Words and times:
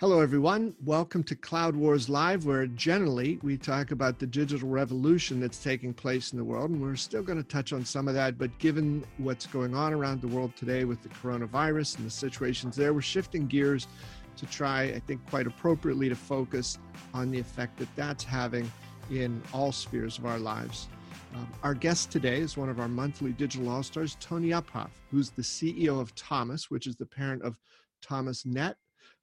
Hello, 0.00 0.20
everyone. 0.20 0.76
Welcome 0.84 1.24
to 1.24 1.34
Cloud 1.34 1.74
Wars 1.74 2.08
Live, 2.08 2.46
where 2.46 2.68
generally 2.68 3.40
we 3.42 3.56
talk 3.56 3.90
about 3.90 4.20
the 4.20 4.28
digital 4.28 4.68
revolution 4.68 5.40
that's 5.40 5.60
taking 5.60 5.92
place 5.92 6.30
in 6.30 6.38
the 6.38 6.44
world. 6.44 6.70
And 6.70 6.80
we're 6.80 6.94
still 6.94 7.24
going 7.24 7.42
to 7.42 7.48
touch 7.48 7.72
on 7.72 7.84
some 7.84 8.06
of 8.06 8.14
that. 8.14 8.38
But 8.38 8.56
given 8.60 9.04
what's 9.16 9.46
going 9.46 9.74
on 9.74 9.92
around 9.92 10.20
the 10.20 10.28
world 10.28 10.54
today 10.54 10.84
with 10.84 11.02
the 11.02 11.08
coronavirus 11.08 11.96
and 11.96 12.06
the 12.06 12.12
situations 12.12 12.76
there, 12.76 12.94
we're 12.94 13.00
shifting 13.00 13.48
gears 13.48 13.88
to 14.36 14.46
try, 14.46 14.82
I 14.84 15.00
think, 15.00 15.28
quite 15.30 15.48
appropriately 15.48 16.08
to 16.08 16.14
focus 16.14 16.78
on 17.12 17.32
the 17.32 17.40
effect 17.40 17.76
that 17.78 17.88
that's 17.96 18.22
having 18.22 18.70
in 19.10 19.42
all 19.52 19.72
spheres 19.72 20.16
of 20.16 20.26
our 20.26 20.38
lives. 20.38 20.86
Um, 21.34 21.48
our 21.64 21.74
guest 21.74 22.12
today 22.12 22.38
is 22.38 22.56
one 22.56 22.68
of 22.68 22.78
our 22.78 22.86
monthly 22.86 23.32
digital 23.32 23.68
all 23.68 23.82
stars, 23.82 24.16
Tony 24.20 24.50
Uphoff, 24.50 24.90
who's 25.10 25.30
the 25.30 25.42
CEO 25.42 26.00
of 26.00 26.14
Thomas, 26.14 26.70
which 26.70 26.86
is 26.86 26.94
the 26.94 27.04
parent 27.04 27.42
of 27.42 27.58
Thomasnet, 28.00 28.76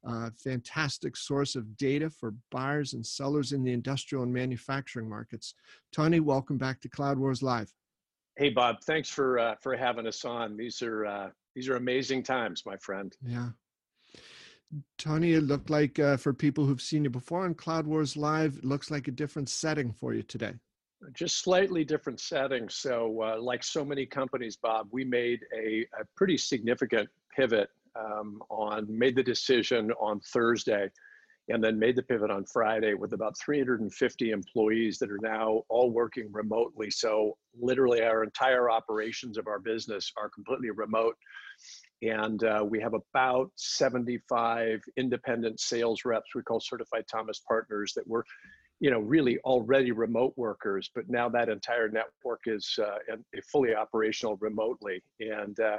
a 0.06 0.32
fantastic 0.32 1.18
source 1.18 1.56
of 1.56 1.78
data 1.78 2.10
for 2.10 2.36
buyers 2.52 2.94
and 2.94 3.06
sellers 3.06 3.52
in 3.52 3.64
the 3.64 3.74
industrial 3.74 4.24
and 4.24 4.34
manufacturing 4.34 5.10
markets. 5.10 5.56
Tony, 5.92 6.20
welcome 6.20 6.58
back 6.58 6.80
to 6.82 6.90
Cloud 6.90 7.18
Wars 7.18 7.42
Live. 7.42 7.74
Hey, 8.38 8.50
Bob. 8.50 8.82
Thanks 8.84 9.10
for 9.10 9.40
uh, 9.40 9.56
for 9.62 9.76
having 9.76 10.08
us 10.08 10.26
on. 10.26 10.58
These 10.58 10.82
are 10.82 11.06
uh, 11.06 11.30
these 11.56 11.70
are 11.70 11.76
amazing 11.76 12.24
times, 12.24 12.64
my 12.66 12.78
friend. 12.78 13.16
Yeah. 13.26 13.50
Tony, 14.98 15.34
it 15.34 15.44
looked 15.44 15.70
like 15.70 16.00
uh, 16.00 16.18
for 16.18 16.34
people 16.34 16.66
who've 16.66 16.82
seen 16.82 17.06
you 17.06 17.10
before 17.10 17.46
on 17.46 17.54
Cloud 17.54 17.88
Wars 17.88 18.18
Live, 18.18 18.58
it 18.58 18.66
looks 18.66 18.92
like 18.92 19.08
a 19.08 19.12
different 19.12 19.48
setting 19.48 19.94
for 19.94 20.14
you 20.14 20.24
today 20.24 20.54
just 21.14 21.38
slightly 21.38 21.84
different 21.84 22.20
settings. 22.20 22.76
So, 22.76 23.22
uh, 23.22 23.40
like 23.40 23.64
so 23.64 23.86
many 23.86 24.06
companies, 24.06 24.56
Bob, 24.56 24.88
we 24.92 25.04
made 25.04 25.42
a, 25.56 25.86
a 26.00 26.06
pretty 26.16 26.38
significant 26.38 27.10
pivot 27.36 27.70
um, 28.00 28.42
on, 28.50 28.86
made 28.90 29.16
the 29.16 29.24
decision 29.24 29.92
on 30.00 30.20
Thursday, 30.20 30.90
and 31.50 31.64
then 31.64 31.78
made 31.78 31.96
the 31.96 32.04
pivot 32.04 32.32
on 32.32 32.44
Friday 32.46 32.96
with 32.96 33.14
about 33.14 33.38
350 33.38 34.32
employees 34.32 34.98
that 34.98 35.12
are 35.12 35.20
now 35.22 35.62
all 35.70 35.92
working 35.92 36.28
remotely. 36.32 36.90
So, 36.90 37.38
literally, 37.60 38.02
our 38.02 38.24
entire 38.24 38.70
operations 38.70 39.38
of 39.38 39.48
our 39.48 39.60
business 39.60 40.12
are 40.18 40.30
completely 40.30 40.72
remote. 40.72 41.16
And 42.02 42.44
uh, 42.44 42.66
we 42.68 42.82
have 42.82 42.94
about 42.94 43.52
75 43.56 44.82
independent 44.98 45.60
sales 45.60 46.04
reps, 46.04 46.36
we 46.36 46.42
call 46.42 46.60
certified 46.60 47.06
Thomas 47.10 47.42
partners, 47.48 47.94
that 47.96 48.08
we're 48.08 48.24
you 48.80 48.92
know 48.92 49.00
really 49.00 49.40
already 49.40 49.92
remote 49.92 50.34
workers 50.36 50.92
but 50.94 51.10
now 51.10 51.30
that 51.30 51.48
entire 51.48 51.88
network 51.88 52.42
is 52.46 52.78
uh, 52.84 53.16
fully 53.50 53.74
operational 53.74 54.38
remotely 54.42 55.02
and 55.20 55.60
uh, 55.60 55.78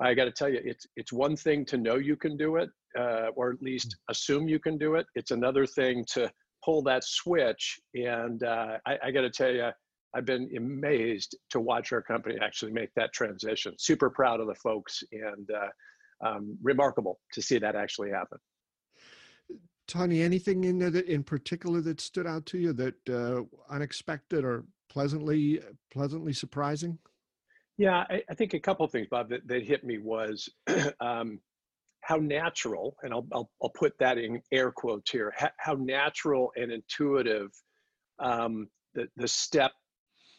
i 0.00 0.14
got 0.14 0.24
to 0.24 0.32
tell 0.32 0.48
you 0.48 0.60
it's 0.64 0.86
it's 0.96 1.12
one 1.12 1.36
thing 1.36 1.64
to 1.64 1.76
know 1.76 1.96
you 1.96 2.16
can 2.16 2.36
do 2.36 2.56
it 2.56 2.68
uh, 2.98 3.28
or 3.36 3.52
at 3.52 3.62
least 3.62 3.96
assume 4.08 4.48
you 4.48 4.58
can 4.58 4.78
do 4.78 4.94
it. 4.94 5.06
It's 5.14 5.30
another 5.30 5.66
thing 5.66 6.04
to 6.12 6.30
pull 6.64 6.82
that 6.82 7.04
switch 7.04 7.78
and 7.94 8.42
uh, 8.42 8.78
i, 8.86 8.98
I 9.04 9.10
got 9.10 9.22
to 9.22 9.30
tell 9.30 9.52
you 9.52 9.68
i've 10.14 10.24
been 10.24 10.48
amazed 10.56 11.36
to 11.50 11.60
watch 11.60 11.92
our 11.92 12.02
company 12.02 12.36
actually 12.42 12.72
make 12.72 12.90
that 12.96 13.12
transition. 13.12 13.74
Super 13.78 14.10
proud 14.10 14.40
of 14.40 14.46
the 14.46 14.54
folks 14.54 15.02
and 15.12 15.48
uh, 15.50 16.26
um, 16.26 16.56
remarkable 16.62 17.18
to 17.32 17.42
see 17.42 17.58
that 17.58 17.76
actually 17.76 18.10
happen. 18.10 18.38
Tony, 19.86 20.22
anything 20.22 20.64
in 20.64 20.78
there 20.78 20.90
that 20.90 21.06
in 21.06 21.22
particular 21.22 21.80
that 21.82 22.00
stood 22.00 22.26
out 22.26 22.44
to 22.46 22.58
you 22.58 22.72
that 22.72 23.08
uh, 23.08 23.42
unexpected 23.70 24.44
or 24.44 24.64
pleasantly 24.88 25.60
pleasantly 25.92 26.32
surprising? 26.32 26.98
Yeah, 27.78 28.04
I, 28.08 28.22
I 28.30 28.34
think 28.34 28.54
a 28.54 28.60
couple 28.60 28.86
of 28.86 28.92
things, 28.92 29.06
Bob, 29.10 29.28
that, 29.30 29.46
that 29.48 29.62
hit 29.62 29.84
me 29.84 29.98
was 29.98 30.48
um, 31.00 31.40
how 32.00 32.16
natural, 32.16 32.96
and 33.02 33.12
I'll, 33.12 33.26
I'll, 33.32 33.50
I'll 33.62 33.70
put 33.70 33.98
that 33.98 34.16
in 34.18 34.40
air 34.52 34.70
quotes 34.70 35.10
here, 35.10 35.34
how, 35.36 35.50
how 35.58 35.74
natural 35.74 36.52
and 36.56 36.72
intuitive 36.72 37.50
um, 38.18 38.68
the, 38.94 39.08
the 39.16 39.28
step 39.28 39.72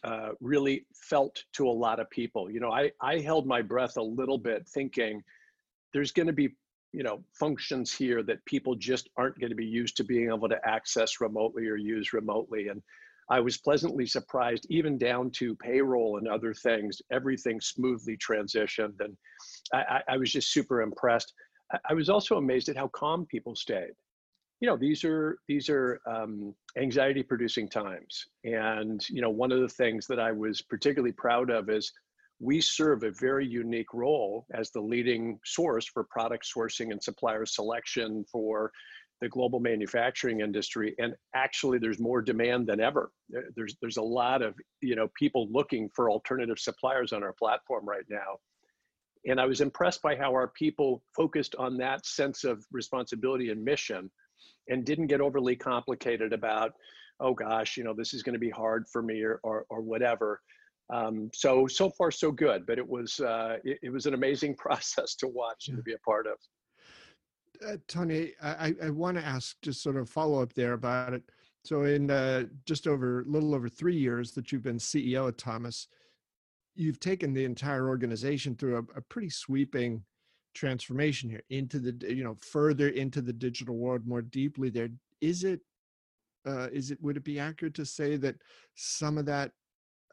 uh, 0.04 0.30
really 0.40 0.86
felt 0.96 1.44
to 1.54 1.68
a 1.68 1.72
lot 1.72 2.00
of 2.00 2.10
people. 2.10 2.50
You 2.50 2.60
know, 2.60 2.72
I, 2.72 2.92
I 3.02 3.20
held 3.20 3.46
my 3.46 3.62
breath 3.62 3.98
a 3.98 4.04
little 4.04 4.38
bit 4.38 4.68
thinking 4.68 5.22
there's 5.94 6.12
going 6.12 6.28
to 6.28 6.34
be 6.34 6.56
you 6.94 7.04
know 7.04 7.24
functions 7.34 7.92
here 7.92 8.24
that 8.24 8.44
people 8.46 8.74
just 8.76 9.10
aren't 9.18 9.38
going 9.40 9.50
to 9.50 9.56
be 9.56 9.66
used 9.66 9.98
to 9.98 10.04
being 10.04 10.30
able 10.30 10.48
to 10.50 10.60
access 10.66 11.20
remotely 11.20 11.68
or 11.68 11.76
use 11.76 12.14
remotely 12.14 12.70
and 12.70 12.82
i 13.30 13.40
was 13.40 13.58
pleasantly 13.58 14.06
surprised 14.06 14.66
even 14.70 14.98
down 14.98 15.30
to 15.32 15.56
payroll 15.56 16.18
and 16.18 16.28
other 16.28 16.54
things 16.54 17.02
everything 17.12 17.60
smoothly 17.62 18.18
transitioned 18.18 19.00
and 19.00 19.16
i, 19.74 20.02
I 20.10 20.18
was 20.18 20.32
just 20.32 20.52
super 20.52 20.82
impressed. 20.82 21.34
I, 21.90 21.94
was 21.94 22.10
also 22.10 22.38
amazed 22.38 22.70
at 22.70 22.78
how 22.78 22.88
calm 22.88 23.26
people 23.26 23.56
stayed. 23.56 23.92
You 24.62 24.68
know 24.68 24.78
these 24.78 25.04
are 25.04 25.38
these 25.48 25.70
are 25.70 26.00
um, 26.08 26.56
anxiety 26.78 27.22
producing 27.22 27.70
times 27.70 28.26
and 28.44 29.08
you 29.10 29.22
know 29.22 29.30
one 29.30 29.52
of 29.52 29.62
the 29.62 29.70
things 29.70 30.08
that 30.08 30.20
i 30.20 30.32
was 30.32 30.64
particularly 30.64 31.12
proud 31.12 31.52
of 31.52 31.70
is 31.70 31.92
we 32.40 32.62
serve 32.62 33.04
a 33.04 33.12
very 33.12 33.46
unique 33.46 33.94
role 33.94 34.46
as 34.54 34.72
the 34.72 34.82
leading 34.82 35.40
source 35.46 35.86
for 35.86 36.04
product 36.06 36.46
sourcing 36.46 36.92
and 36.92 37.02
supplier 37.02 37.46
selection 37.46 38.26
for 38.32 38.72
the 39.22 39.30
global 39.30 39.60
manufacturing 39.60 40.42
industry 40.42 40.94
and 41.00 41.16
actually 41.36 41.80
there's 41.80 42.00
more 42.00 42.22
demand 42.22 42.68
than 42.68 42.80
ever. 42.80 43.12
There's 43.56 43.76
there's 43.82 43.98
a 43.98 44.02
lot 44.02 44.42
of 44.42 44.56
you 44.82 44.96
know 44.96 45.10
people 45.18 45.48
looking 45.52 45.90
for 45.96 46.10
alternative 46.10 46.60
suppliers 46.60 47.14
on 47.14 47.24
our 47.24 47.34
platform 47.34 47.88
right 47.88 48.06
now. 48.10 48.38
And 49.26 49.42
i 49.42 49.46
was 49.46 49.62
impressed 49.62 50.02
by 50.02 50.16
how 50.16 50.32
our 50.34 50.50
people 50.50 51.04
focused 51.16 51.56
on 51.56 51.78
that 51.78 52.06
sense 52.06 52.44
of 52.44 52.64
responsibility 52.72 53.50
and 53.50 53.64
mission 53.64 54.10
and 54.70 54.86
didn't 54.86 55.08
get 55.08 55.22
overly 55.22 55.56
complicated 55.56 56.34
about 56.34 56.74
oh 57.20 57.34
gosh 57.34 57.78
you 57.78 57.84
know 57.84 57.94
this 57.94 58.14
is 58.14 58.24
going 58.24 58.34
to 58.34 58.40
be 58.40 58.52
hard 58.52 58.86
for 58.92 59.02
me 59.02 59.22
or, 59.22 59.40
or, 59.44 59.66
or 59.70 59.82
whatever. 59.82 60.42
Um, 60.94 61.30
so 61.34 61.68
so 61.68 61.90
far 61.90 62.12
so 62.12 62.32
good, 62.32 62.66
but 62.66 62.78
it 62.78 62.88
was 62.88 63.20
uh, 63.20 63.58
it, 63.64 63.80
it, 63.84 63.90
was 63.90 64.06
an 64.06 64.14
amazing 64.14 64.56
process 64.66 65.16
to 65.16 65.28
watch 65.28 65.68
and 65.68 65.78
to 65.78 65.84
be 65.84 65.94
a 65.94 66.00
part 66.00 66.28
of. 66.28 66.38
Uh, 67.66 67.78
Tony, 67.88 68.34
I, 68.42 68.76
I 68.84 68.90
want 68.90 69.18
to 69.18 69.26
ask 69.26 69.56
just 69.62 69.82
sort 69.82 69.96
of 69.96 70.10
follow 70.10 70.42
up 70.42 70.54
there 70.54 70.74
about 70.74 71.14
it. 71.14 71.24
So 71.64 71.84
in 71.84 72.10
uh, 72.10 72.44
just 72.66 72.88
over 72.88 73.22
a 73.22 73.26
little 73.26 73.54
over 73.54 73.68
three 73.68 73.98
years 73.98 74.32
that 74.34 74.52
you've 74.52 74.64
been 74.64 74.78
CEO 74.78 75.28
at 75.28 75.38
Thomas, 75.38 75.88
you've 76.76 77.00
taken 77.00 77.34
the 77.34 77.44
entire 77.44 77.90
organization 77.90 78.56
through 78.56 78.78
a, 78.78 79.00
a 79.00 79.02
pretty 79.02 79.30
sweeping 79.30 80.04
transformation 80.54 81.30
here 81.30 81.44
into 81.50 81.78
the 81.78 82.16
you 82.16 82.24
know 82.24 82.36
further 82.36 82.90
into 82.90 83.22
the 83.22 83.34
digital 83.34 83.76
world 83.76 84.08
more 84.08 84.22
deeply. 84.22 84.70
There 84.70 84.90
is 85.22 85.44
it 85.44 85.60
uh, 86.48 86.70
is 86.72 86.92
it 86.92 87.02
would 87.02 87.18
it 87.18 87.24
be 87.24 87.40
accurate 87.40 87.74
to 87.76 87.86
say 87.86 88.16
that 88.18 88.36
some 88.76 89.18
of 89.18 89.26
that 89.26 89.52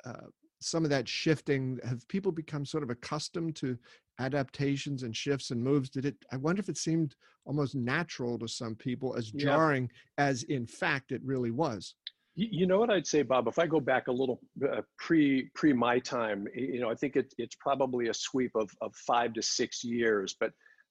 uh, 0.05 0.27
some 0.61 0.85
of 0.85 0.91
that 0.91 1.09
shifting 1.09 1.79
have 1.85 2.07
people 2.09 2.33
become 2.33 2.65
sort 2.65 2.83
of 2.83 2.91
accustomed 2.91 3.55
to 3.57 3.79
adaptations 4.19 5.03
and 5.03 5.17
shifts 5.17 5.51
and 5.51 5.63
moves 5.63 5.91
did 5.91 6.05
it 6.05 6.17
i 6.33 6.37
wonder 6.37 6.61
if 6.61 6.69
it 6.69 6.79
seemed 6.79 7.15
almost 7.45 7.75
natural 7.75 8.39
to 8.39 8.49
some 8.49 8.75
people 8.75 9.15
as 9.17 9.31
jarring 9.31 9.89
yeah. 10.19 10.27
as 10.27 10.43
in 10.45 10.67
fact 10.67 11.13
it 11.13 11.21
really 11.25 11.51
was 11.51 11.95
you 12.37 12.67
know 12.67 12.81
what 12.81 12.91
I'd 12.91 13.07
say, 13.07 13.23
Bob? 13.23 13.47
If 13.47 13.61
I 13.61 13.67
go 13.69 13.79
back 13.79 14.09
a 14.09 14.13
little 14.13 14.41
uh, 14.69 14.81
pre 14.99 15.51
pre 15.55 15.73
my 15.73 16.01
time, 16.01 16.49
you 16.53 16.81
know, 16.81 16.91
I 16.91 16.97
think 16.97 17.15
it, 17.15 17.33
it's 17.39 17.55
probably 17.55 18.09
a 18.09 18.13
sweep 18.13 18.51
of 18.57 18.69
of 18.81 18.93
five 18.97 19.35
to 19.35 19.41
six 19.41 19.85
years, 19.85 20.35
but 20.41 20.51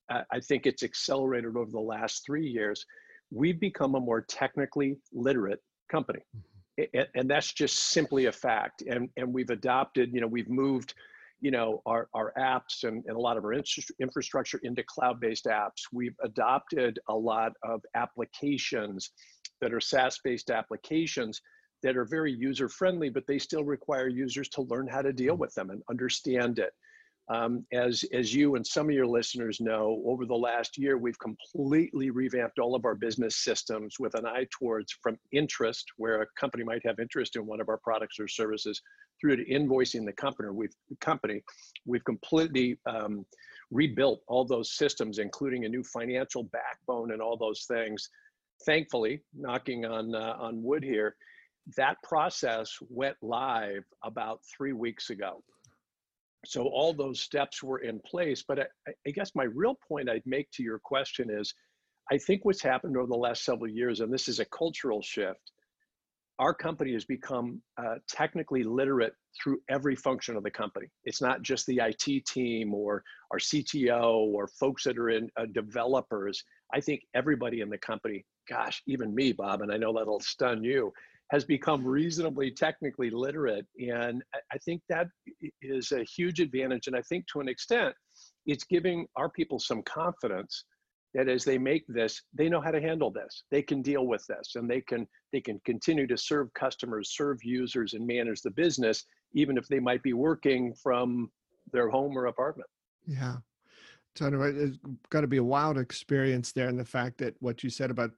I 0.10 0.40
think 0.40 0.66
it's 0.66 0.84
accelerated 0.84 1.58
over 1.58 1.70
the 1.70 1.82
last 1.82 2.26
three 2.26 2.48
years. 2.48 2.86
We've 3.30 3.60
become 3.60 3.96
a 3.96 4.00
more 4.00 4.22
technically 4.22 5.00
literate 5.12 5.60
company. 5.92 6.20
Mm-hmm 6.20 6.54
and 7.16 7.30
that's 7.30 7.54
just 7.54 7.78
simply 7.78 8.26
a 8.26 8.32
fact. 8.32 8.84
And 8.88 9.10
and 9.18 9.34
we've 9.34 9.50
adopted, 9.50 10.12
you 10.14 10.22
know, 10.22 10.28
we've 10.28 10.50
moved, 10.50 10.94
you 11.44 11.52
know, 11.52 11.82
our 11.86 12.08
our 12.14 12.32
apps 12.40 12.86
and, 12.86 13.04
and 13.06 13.18
a 13.18 13.20
lot 13.20 13.36
of 13.36 13.44
our 13.44 13.54
infrastructure 14.00 14.62
into 14.64 14.82
cloud-based 14.88 15.44
apps. 15.46 15.82
We've 15.92 16.16
adopted 16.24 17.00
a 17.10 17.14
lot 17.14 17.52
of 17.64 17.82
applications 17.96 19.12
that 19.60 19.74
are 19.74 19.82
SaaS-based 19.82 20.50
applications 20.50 21.42
that 21.84 21.98
are 21.98 22.06
very 22.06 22.32
user-friendly, 22.32 23.10
but 23.10 23.28
they 23.28 23.38
still 23.38 23.66
require 23.66 24.08
users 24.08 24.48
to 24.50 24.62
learn 24.62 24.88
how 24.88 25.02
to 25.02 25.12
deal 25.12 25.36
mm. 25.36 25.40
with 25.40 25.54
them 25.54 25.70
and 25.70 25.84
understand 25.90 26.60
it. 26.60 26.72
Um, 27.30 27.66
as, 27.72 28.04
as 28.12 28.34
you 28.34 28.56
and 28.56 28.68
some 28.68 28.90
of 28.90 28.96
your 28.96 29.08
listeners 29.08 29.62
know, 29.62 30.02
over 30.06 30.26
the 30.26 30.36
last 30.36 30.78
year, 30.78 30.98
we've 30.98 31.20
completely 31.20 32.10
revamped 32.10 32.60
all 32.60 32.76
of 32.76 32.84
our 32.84 32.96
business 32.96 33.38
systems 33.38 33.96
with 33.98 34.14
an 34.16 34.26
eye 34.26 34.46
towards 34.52 34.92
from 35.02 35.18
interest, 35.32 35.86
where 35.96 36.22
a 36.22 36.28
company 36.38 36.66
might 36.66 36.86
have 36.86 37.00
interest 37.00 37.38
in 37.38 37.46
one 37.46 37.62
of 37.62 37.70
our 37.70 37.78
products 37.78 38.20
or 38.20 38.28
services, 38.28 38.82
through 39.22 39.38
to 39.38 39.46
invoicing 39.46 40.06
the 40.06 40.12
company. 40.12 40.50
We've, 40.52 40.76
company, 41.00 41.42
we've 41.86 42.04
completely 42.04 42.78
um, 42.86 43.26
rebuilt 43.72 44.22
all 44.28 44.44
those 44.44 44.74
systems, 44.74 45.18
including 45.18 45.64
a 45.64 45.70
new 45.70 45.84
financial 45.84 46.44
backbone 46.44 47.14
and 47.14 47.22
all 47.22 47.38
those 47.38 47.64
things. 47.64 48.10
Thankfully, 48.66 49.22
knocking 49.34 49.86
on, 49.86 50.14
uh, 50.14 50.36
on 50.40 50.62
wood 50.62 50.84
here, 50.84 51.16
that 51.78 51.96
process 52.04 52.78
went 52.90 53.16
live 53.22 53.86
about 54.04 54.42
three 54.58 54.74
weeks 54.74 55.10
ago 55.10 55.42
so 56.46 56.64
all 56.64 56.94
those 56.94 57.22
steps 57.22 57.64
were 57.64 57.80
in 57.80 58.00
place 58.06 58.44
but 58.48 58.60
I, 58.60 58.92
I, 59.08 59.12
guess 59.12 59.32
my 59.34 59.46
real 59.46 59.78
point 59.88 60.10
i'd 60.10 60.26
make 60.26 60.50
to 60.52 60.64
your 60.64 60.80
question 60.80 61.30
is 61.30 61.54
I 62.12 62.18
think 62.18 62.44
what's 62.44 62.62
happened 62.62 62.98
over 62.98 63.08
the 63.08 63.16
last 63.16 63.46
several 63.46 63.70
years, 63.70 64.02
and 64.02 64.14
this 64.14 64.28
is 64.28 64.40
a 64.40 64.46
cultural 64.46 65.02
shift, 65.02 65.52
our 66.40 66.54
company 66.54 66.94
has 66.94 67.06
become 67.06 67.62
uh, 67.78 67.96
technically 68.10 68.64
literate 68.64 69.14
through 69.42 69.60
every 69.70 69.96
function 69.96 70.36
of 70.36 70.44
the 70.44 70.52
company. 70.52 70.88
It's 71.06 71.22
not 71.22 71.44
just 71.44 71.66
the 71.68 71.80
IT 71.84 72.26
team 72.26 72.74
or 72.74 73.04
our 73.32 73.38
CTO 73.38 74.34
or 74.34 74.48
folks 74.48 74.84
that 74.84 74.98
are 74.98 75.10
in 75.10 75.30
uh, 75.38 75.46
developers. 75.54 76.44
I 76.74 76.82
think 76.82 77.02
everybody 77.14 77.62
in 77.62 77.70
the 77.70 77.78
company, 77.78 78.26
gosh, 78.50 78.82
even 78.88 79.14
me, 79.14 79.32
Bob, 79.32 79.62
and 79.62 79.72
I 79.72 79.78
know 79.78 79.94
that'll 79.94 80.20
stun 80.20 80.64
you, 80.64 80.92
has 81.34 81.44
become 81.44 81.84
reasonably 81.84 82.52
technically 82.52 83.10
literate. 83.10 83.66
And 83.80 84.24
I 84.52 84.58
think 84.60 84.84
that 84.88 85.08
is 85.64 85.92
a 85.92 86.04
huge 86.04 86.40
advantage. 86.40 86.86
And 86.86 86.96
I 86.96 87.02
think 87.02 87.26
to 87.34 87.40
an 87.40 87.50
extent, 87.50 87.96
it's 88.46 88.64
giving 88.64 89.08
our 89.16 89.30
people 89.30 89.58
some 89.58 89.82
confidence 89.82 90.66
that 91.16 91.28
as 91.28 91.44
they 91.44 91.58
make 91.58 91.86
this 91.88 92.22
they 92.34 92.50
know 92.50 92.60
how 92.60 92.72
to 92.72 92.82
handle 92.82 93.12
this 93.12 93.44
they 93.52 93.62
can 93.62 93.84
deal 93.84 94.08
with 94.08 94.26
this 94.28 94.54
and 94.56 94.68
they 94.68 94.82
can 94.82 95.08
they 95.32 95.40
can 95.40 95.62
continue 95.64 96.08
to 96.08 96.18
serve 96.18 96.52
customers 96.56 97.14
serve 97.16 97.38
users 97.44 97.94
and 97.94 98.06
manage 98.08 98.42
the 98.42 98.50
business 98.50 99.06
even 99.36 99.56
if 99.56 99.68
they 99.68 99.80
might 99.80 100.02
be 100.02 100.14
working 100.14 100.74
from 100.74 101.30
their 101.72 101.88
home 101.88 102.18
or 102.18 102.26
apartment 102.26 102.68
yeah 103.06 103.36
anyway, 104.22 104.54
it's 104.56 104.80
got 105.12 105.22
to 105.22 105.28
be 105.28 105.38
a 105.38 105.44
wild 105.44 105.78
experience 105.78 106.52
there 106.52 106.68
and 106.68 106.80
the 106.80 106.86
fact 106.86 107.20
that 107.20 107.36
what 107.42 107.64
you 107.64 107.70
said 107.70 107.92
about 107.92 108.10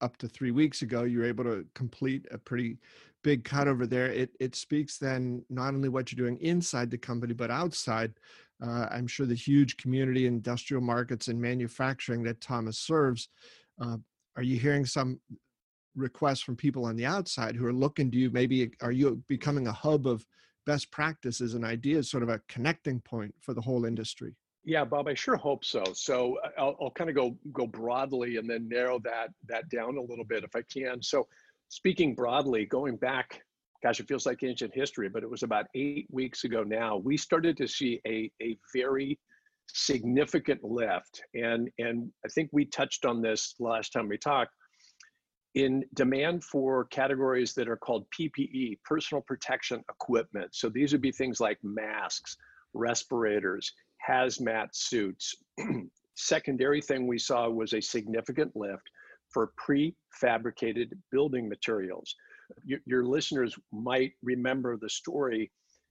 up 0.00 0.16
to 0.16 0.28
three 0.28 0.50
weeks 0.50 0.82
ago 0.82 1.02
you 1.04 1.18
were 1.18 1.24
able 1.24 1.44
to 1.44 1.64
complete 1.74 2.26
a 2.30 2.38
pretty 2.38 2.78
big 3.24 3.44
cut 3.44 3.66
over 3.66 3.86
there 3.86 4.06
it 4.06 4.30
it 4.38 4.54
speaks 4.54 4.98
then 4.98 5.44
not 5.50 5.74
only 5.74 5.88
what 5.88 6.12
you're 6.12 6.24
doing 6.24 6.38
inside 6.40 6.90
the 6.90 6.98
company 6.98 7.34
but 7.34 7.50
outside 7.50 8.12
uh, 8.62 8.86
I'm 8.90 9.06
sure 9.06 9.26
the 9.26 9.34
huge 9.34 9.76
community 9.76 10.26
industrial 10.26 10.82
markets 10.82 11.28
and 11.28 11.40
manufacturing 11.40 12.22
that 12.24 12.40
Thomas 12.40 12.78
serves. 12.78 13.28
Uh, 13.80 13.98
are 14.36 14.42
you 14.42 14.58
hearing 14.58 14.84
some 14.84 15.20
requests 15.94 16.40
from 16.40 16.56
people 16.56 16.84
on 16.84 16.96
the 16.96 17.06
outside 17.06 17.54
who 17.54 17.66
are 17.66 17.72
looking 17.72 18.10
to 18.10 18.18
you? 18.18 18.30
Maybe 18.30 18.70
are 18.80 18.92
you 18.92 19.22
becoming 19.28 19.68
a 19.68 19.72
hub 19.72 20.06
of 20.06 20.26
best 20.66 20.90
practices 20.90 21.54
and 21.54 21.64
ideas, 21.64 22.10
sort 22.10 22.22
of 22.22 22.28
a 22.28 22.40
connecting 22.48 23.00
point 23.00 23.34
for 23.40 23.54
the 23.54 23.60
whole 23.60 23.84
industry? 23.84 24.34
Yeah, 24.68 24.84
Bob, 24.84 25.08
I 25.08 25.14
sure 25.14 25.36
hope 25.36 25.64
so. 25.64 25.82
So 25.94 26.36
uh, 26.44 26.50
I'll, 26.58 26.76
I'll 26.78 26.90
kind 26.90 27.08
of 27.08 27.16
go 27.16 27.38
go 27.52 27.66
broadly 27.66 28.36
and 28.36 28.48
then 28.48 28.68
narrow 28.68 28.98
that 29.00 29.30
that 29.48 29.68
down 29.70 29.96
a 29.96 30.02
little 30.02 30.26
bit 30.26 30.44
if 30.44 30.54
I 30.54 30.62
can. 30.70 31.02
So 31.02 31.26
speaking 31.70 32.14
broadly, 32.14 32.66
going 32.66 32.96
back 32.96 33.40
gosh, 33.82 34.00
it 34.00 34.08
feels 34.08 34.26
like 34.26 34.42
ancient 34.42 34.74
history, 34.74 35.08
but 35.08 35.22
it 35.22 35.30
was 35.30 35.42
about 35.42 35.66
eight 35.74 36.06
weeks 36.10 36.44
ago 36.44 36.62
now, 36.62 36.96
we 36.96 37.16
started 37.16 37.56
to 37.56 37.68
see 37.68 38.00
a, 38.06 38.30
a 38.42 38.58
very 38.74 39.18
significant 39.68 40.62
lift. 40.64 41.22
And, 41.34 41.70
and 41.78 42.10
I 42.24 42.28
think 42.28 42.50
we 42.52 42.64
touched 42.64 43.04
on 43.04 43.22
this 43.22 43.54
last 43.60 43.92
time 43.92 44.08
we 44.08 44.18
talked 44.18 44.52
in 45.54 45.84
demand 45.94 46.44
for 46.44 46.86
categories 46.86 47.54
that 47.54 47.68
are 47.68 47.76
called 47.76 48.06
PPE, 48.18 48.78
personal 48.84 49.22
protection 49.22 49.82
equipment. 49.90 50.54
So 50.54 50.68
these 50.68 50.92
would 50.92 51.00
be 51.00 51.12
things 51.12 51.40
like 51.40 51.58
masks, 51.62 52.36
respirators, 52.74 53.72
hazmat 54.06 54.68
suits. 54.72 55.34
Secondary 56.14 56.80
thing 56.80 57.06
we 57.06 57.18
saw 57.18 57.48
was 57.48 57.72
a 57.72 57.80
significant 57.80 58.54
lift 58.56 58.90
for 59.32 59.52
prefabricated 59.60 60.90
building 61.12 61.48
materials 61.48 62.14
your, 62.64 62.80
your 62.86 63.04
listeners 63.04 63.54
might 63.72 64.12
remember 64.22 64.76
the 64.76 64.88
story 64.88 65.50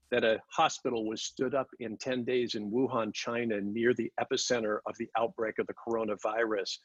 that 0.09 0.24
a 0.24 0.39
hospital 0.51 1.06
was 1.06 1.21
stood 1.21 1.54
up 1.54 1.68
in 1.80 1.98
10 1.98 2.24
days 2.24 2.56
in 2.56 2.71
Wuhan, 2.71 3.13
China, 3.13 3.59
near 3.59 3.94
the 3.94 4.12
epicenter 4.19 4.80
of 4.86 4.95
the 4.98 5.10
outbreak 5.18 5.60
of 5.60 5.68
the 5.68 5.74
coronavirus. 5.74 6.77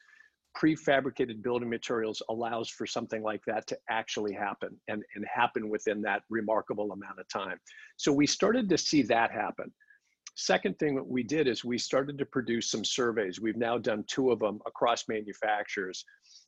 Prefabricated 0.57 1.41
building 1.41 1.69
materials 1.69 2.21
allows 2.29 2.69
for 2.69 2.85
something 2.85 3.23
like 3.23 3.41
that 3.47 3.65
to 3.67 3.77
actually 3.89 4.33
happen 4.33 4.77
and, 4.89 5.03
and 5.15 5.25
happen 5.33 5.69
within 5.69 6.01
that 6.01 6.23
remarkable 6.29 6.91
amount 6.91 7.19
of 7.19 7.27
time. 7.29 7.57
So 7.97 8.11
we 8.11 8.27
started 8.27 8.69
to 8.69 8.77
see 8.77 9.01
that 9.03 9.31
happen. 9.31 9.71
Second 10.35 10.79
thing 10.79 10.95
that 10.95 11.07
we 11.07 11.23
did 11.23 11.47
is 11.47 11.63
we 11.63 11.77
started 11.77 12.17
to 12.17 12.25
produce 12.25 12.71
some 12.71 12.83
surveys. 12.83 13.39
We've 13.39 13.57
now 13.57 13.77
done 13.77 14.03
two 14.07 14.31
of 14.31 14.39
them 14.39 14.59
across 14.65 15.07
manufacturers 15.07 16.03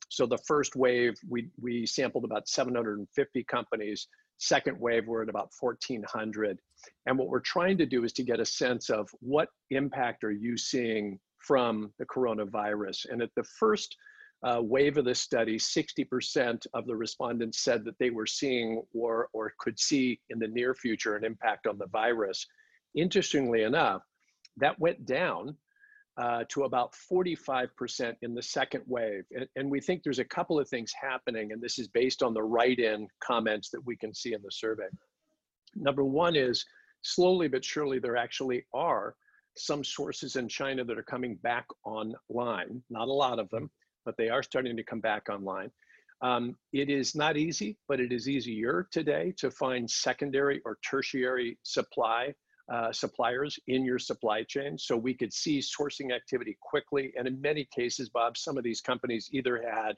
so 0.08 0.26
the 0.26 0.38
first 0.38 0.76
wave, 0.76 1.18
we, 1.28 1.48
we 1.60 1.86
sampled 1.86 2.24
about 2.24 2.48
750 2.48 3.44
companies. 3.44 4.08
Second 4.38 4.78
wave, 4.78 5.06
we're 5.06 5.22
at 5.22 5.28
about 5.28 5.50
1,400. 5.58 6.58
And 7.06 7.18
what 7.18 7.28
we're 7.28 7.40
trying 7.40 7.78
to 7.78 7.86
do 7.86 8.04
is 8.04 8.12
to 8.14 8.22
get 8.22 8.40
a 8.40 8.44
sense 8.44 8.90
of 8.90 9.08
what 9.20 9.48
impact 9.70 10.24
are 10.24 10.32
you 10.32 10.56
seeing 10.56 11.18
from 11.38 11.92
the 11.98 12.06
coronavirus. 12.06 13.06
And 13.10 13.22
at 13.22 13.30
the 13.36 13.44
first 13.58 13.96
uh, 14.42 14.60
wave 14.62 14.98
of 14.98 15.06
the 15.06 15.14
study, 15.14 15.58
60% 15.58 16.66
of 16.74 16.86
the 16.86 16.94
respondents 16.94 17.64
said 17.64 17.84
that 17.84 17.98
they 17.98 18.10
were 18.10 18.26
seeing 18.26 18.82
or, 18.94 19.28
or 19.32 19.52
could 19.58 19.78
see 19.78 20.20
in 20.30 20.38
the 20.38 20.48
near 20.48 20.74
future 20.74 21.16
an 21.16 21.24
impact 21.24 21.66
on 21.66 21.78
the 21.78 21.86
virus. 21.86 22.46
Interestingly 22.96 23.62
enough, 23.62 24.02
that 24.56 24.78
went 24.80 25.04
down 25.06 25.56
uh, 26.18 26.44
to 26.48 26.64
about 26.64 26.94
45% 27.12 28.16
in 28.22 28.34
the 28.34 28.42
second 28.42 28.82
wave. 28.86 29.24
And, 29.34 29.46
and, 29.54 29.70
we 29.70 29.82
think 29.82 30.02
there's 30.02 30.18
a 30.18 30.24
couple 30.24 30.58
of 30.58 30.66
things 30.66 30.90
happening, 30.98 31.52
and 31.52 31.60
this 31.60 31.78
is 31.78 31.88
based 31.88 32.22
on 32.22 32.32
the 32.32 32.42
write 32.42 32.78
in 32.78 33.06
comments 33.20 33.68
that 33.70 33.84
we 33.84 33.96
can 33.96 34.14
see 34.14 34.32
in 34.32 34.40
the 34.42 34.50
survey. 34.50 34.88
Number 35.74 36.04
one 36.04 36.34
is 36.34 36.64
slowly 37.02 37.48
but 37.48 37.62
surely, 37.62 37.98
there 37.98 38.16
actually 38.16 38.64
are 38.72 39.14
some 39.58 39.84
sources 39.84 40.36
in 40.36 40.48
China 40.48 40.84
that 40.84 40.98
are 40.98 41.02
coming 41.02 41.36
back 41.36 41.66
online, 41.84 42.82
not 42.88 43.08
a 43.08 43.12
lot 43.12 43.38
of 43.38 43.50
them, 43.50 43.70
but 44.06 44.16
they 44.16 44.30
are 44.30 44.42
starting 44.42 44.76
to 44.76 44.84
come 44.84 45.00
back 45.00 45.28
online. 45.28 45.70
Um, 46.22 46.56
it 46.72 46.88
is 46.88 47.14
not 47.14 47.36
easy, 47.36 47.76
but 47.88 48.00
it 48.00 48.10
is 48.10 48.26
easier 48.26 48.88
today 48.90 49.34
to 49.36 49.50
find 49.50 49.90
secondary 49.90 50.62
or 50.64 50.78
tertiary 50.82 51.58
supply 51.62 52.34
uh, 52.72 52.92
suppliers 52.92 53.58
in 53.68 53.84
your 53.84 53.98
supply 53.98 54.42
chain 54.42 54.76
so 54.76 54.96
we 54.96 55.14
could 55.14 55.32
see 55.32 55.60
sourcing 55.60 56.12
activity 56.14 56.56
quickly. 56.60 57.12
And 57.16 57.28
in 57.28 57.40
many 57.40 57.68
cases 57.74 58.08
bob 58.08 58.36
some 58.36 58.58
of 58.58 58.64
these 58.64 58.80
companies 58.80 59.28
either 59.32 59.62
had 59.62 59.94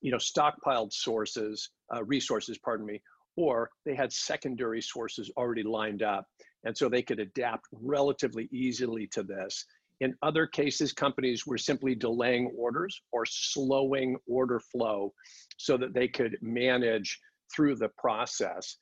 you 0.00 0.12
know 0.12 0.18
stockpiled 0.18 0.92
sources 0.92 1.70
uh, 1.94 2.04
resources 2.04 2.58
pardon 2.58 2.86
me 2.86 3.00
or 3.36 3.70
they 3.84 3.94
had 3.94 4.12
secondary 4.12 4.80
sources 4.80 5.30
already 5.36 5.62
lined 5.62 6.02
up. 6.02 6.26
And 6.64 6.76
so 6.76 6.88
they 6.88 7.02
could 7.02 7.20
adapt 7.20 7.66
relatively 7.70 8.48
easily 8.50 9.06
to 9.08 9.22
this. 9.22 9.64
In 10.00 10.14
other 10.22 10.46
cases 10.46 10.92
companies 10.92 11.46
were 11.46 11.58
simply 11.58 11.94
delaying 11.94 12.50
orders 12.56 13.00
or 13.12 13.24
slowing 13.26 14.16
order 14.26 14.60
flow 14.60 15.12
so 15.56 15.76
that 15.76 15.94
they 15.94 16.08
could 16.08 16.36
manage 16.42 17.18
through 17.54 17.76
the 17.76 17.90
process 17.98 18.76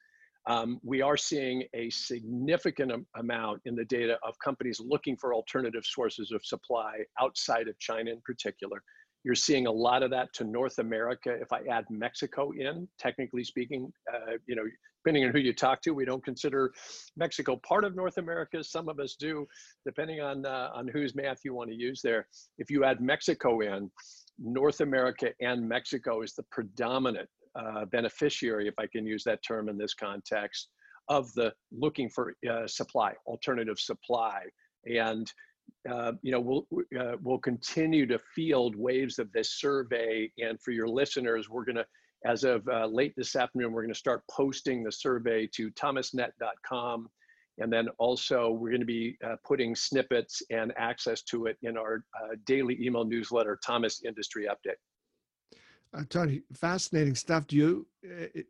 um, 0.47 0.81
we 0.83 1.01
are 1.01 1.17
seeing 1.17 1.65
a 1.75 1.89
significant 1.91 2.93
amount 3.17 3.63
in 3.65 3.75
the 3.75 3.85
data 3.85 4.19
of 4.23 4.35
companies 4.45 4.81
looking 4.81 5.17
for 5.17 5.35
alternative 5.35 5.85
sources 5.85 6.33
of 6.33 6.45
supply 6.45 6.99
outside 7.21 7.69
of 7.69 7.79
China 7.79 8.11
in 8.11 8.21
particular. 8.25 8.83
You're 9.25 9.35
seeing 9.35 9.67
a 9.67 9.73
lot 9.73 10.03
of 10.03 10.11
that 10.11 10.29
to 10.35 10.45
North 10.45 10.79
America. 10.79 11.35
If 11.41 11.51
I 11.51 11.61
add 11.71 11.87
Mexico 11.89 12.53
in, 12.53 12.87
technically 12.99 13.43
speaking, 13.43 13.91
uh, 14.13 14.33
you 14.47 14.55
know, 14.55 14.65
depending 15.03 15.25
on 15.25 15.33
who 15.33 15.39
you 15.39 15.55
talk 15.55 15.81
to, 15.83 15.93
we 15.93 16.05
don't 16.05 16.23
consider 16.23 16.73
Mexico 17.17 17.59
part 17.67 17.85
of 17.85 17.97
North 17.97 18.19
America. 18.19 18.63
Some 18.63 18.91
of 18.91 19.01
us 19.01 19.17
do, 19.19 19.47
depending 19.87 20.21
on 20.21 20.45
uh, 20.45 20.71
on 20.75 20.89
whose 20.89 21.15
math 21.15 21.39
you 21.43 21.55
want 21.55 21.71
to 21.71 21.77
use 21.77 22.03
there. 22.03 22.27
If 22.59 22.71
you 22.71 22.85
add 22.85 23.01
Mexico 23.01 23.61
in, 23.61 23.91
North 24.39 24.81
America 24.81 25.31
and 25.41 25.67
Mexico 25.67 26.23
is 26.23 26.35
the 26.35 26.45
predominant 26.51 27.29
uh, 27.57 27.85
beneficiary, 27.87 28.69
if 28.69 28.75
I 28.79 28.87
can 28.87 29.07
use 29.07 29.25
that 29.25 29.43
term 29.47 29.69
in 29.69 29.79
this 29.79 29.95
context, 29.95 30.69
of 31.09 31.33
the 31.35 31.53
looking 31.71 32.09
for 32.09 32.35
uh, 32.51 32.67
supply, 32.67 33.13
alternative 33.27 33.79
supply. 33.79 34.43
And 34.87 35.31
uh, 35.91 36.13
you 36.23 36.33
know, 36.33 36.41
we'll 36.41 36.67
uh, 36.99 37.17
we'll 37.23 37.39
continue 37.39 38.07
to 38.07 38.19
field 38.35 38.77
waves 38.77 39.19
of 39.19 39.33
this 39.33 39.59
survey. 39.59 40.31
And 40.39 40.61
for 40.61 40.73
your 40.73 40.89
listeners, 40.89 41.49
we're 41.49 41.65
going 41.65 41.77
to, 41.77 41.87
as 42.27 42.45
of 42.45 42.67
uh, 42.69 42.87
late 42.87 43.15
this 43.17 43.37
afternoon, 43.37 43.73
we're 43.73 43.83
going 43.83 43.93
to 43.93 43.99
start 43.99 44.23
posting 44.31 44.83
the 44.83 44.93
survey 44.93 45.49
to 45.55 45.71
thomasnet.com. 45.73 47.09
And 47.59 47.73
then 47.73 47.89
also, 47.99 48.51
we're 48.51 48.71
going 48.71 48.81
to 48.81 48.87
be 48.87 49.17
putting 49.47 49.77
snippets 49.77 50.43
and 50.51 50.73
access 50.77 51.23
to 51.23 51.47
it 51.47 51.57
in 51.63 51.77
our 51.79 52.05
daily 52.47 52.77
email 52.85 53.05
newsletter, 53.05 53.59
Thomas 53.65 54.03
Industry 54.05 54.49
Update. 54.51 54.75
Uh, 55.95 56.03
Tony, 56.09 56.43
fascinating 56.53 57.15
stuff. 57.15 57.47
Do 57.47 57.57
you 57.57 57.87
uh, 58.05 58.41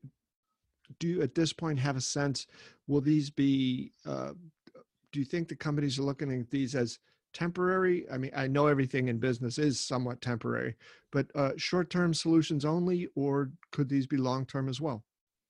do 0.98 1.08
you 1.08 1.22
at 1.22 1.34
this 1.34 1.52
point 1.52 1.78
have 1.78 1.96
a 1.96 2.00
sense? 2.00 2.46
Will 2.86 3.00
these 3.00 3.30
be? 3.30 3.92
Uh, 4.06 4.32
do 5.12 5.18
you 5.18 5.24
think 5.24 5.48
the 5.48 5.56
companies 5.56 5.98
are 5.98 6.02
looking 6.02 6.32
at 6.40 6.50
these 6.50 6.74
as 6.74 6.98
temporary? 7.32 8.06
I 8.10 8.18
mean, 8.18 8.30
I 8.34 8.46
know 8.46 8.66
everything 8.66 9.08
in 9.08 9.18
business 9.18 9.58
is 9.58 9.78
somewhat 9.78 10.20
temporary, 10.20 10.74
but 11.12 11.26
uh, 11.34 11.52
short-term 11.56 12.14
solutions 12.14 12.64
only, 12.64 13.08
or 13.14 13.50
could 13.70 13.88
these 13.88 14.06
be 14.06 14.16
long-term 14.16 14.68
as 14.68 14.80
well? 14.80 15.04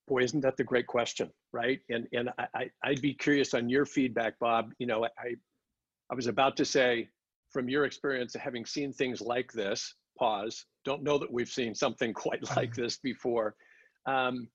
Boy, 0.07 0.23
isn't 0.23 0.43
that 0.43 0.57
the 0.57 0.65
great 0.65 0.87
question, 0.87 1.31
right? 1.53 1.81
And 1.89 2.07
and 2.13 2.31
I, 2.55 2.71
I'd 2.83 3.01
be 3.01 3.15
curious 3.15 3.55
on 3.55 3.69
your 3.69 3.87
feedback, 3.87 4.39
Bob. 4.39 4.73
You 4.79 4.87
know, 4.87 5.05
I 5.05 5.37
I 6.11 6.15
was 6.15 6.27
about 6.27 6.57
to 6.59 6.65
say, 6.65 7.09
from 7.51 7.69
your 7.69 7.85
experience 7.85 8.35
having 8.35 8.67
seen 8.67 8.93
things 8.93 9.21
like 9.21 9.53
this, 9.53 9.95
pause. 10.19 10.67
Don't 10.85 11.03
know 11.03 11.19
that 11.19 11.33
we've 11.33 11.49
seen 11.49 11.75
something 11.75 12.13
quite 12.25 12.43
like 12.57 12.75
this 12.75 12.99
before. 12.99 13.55
Um, 14.07 14.49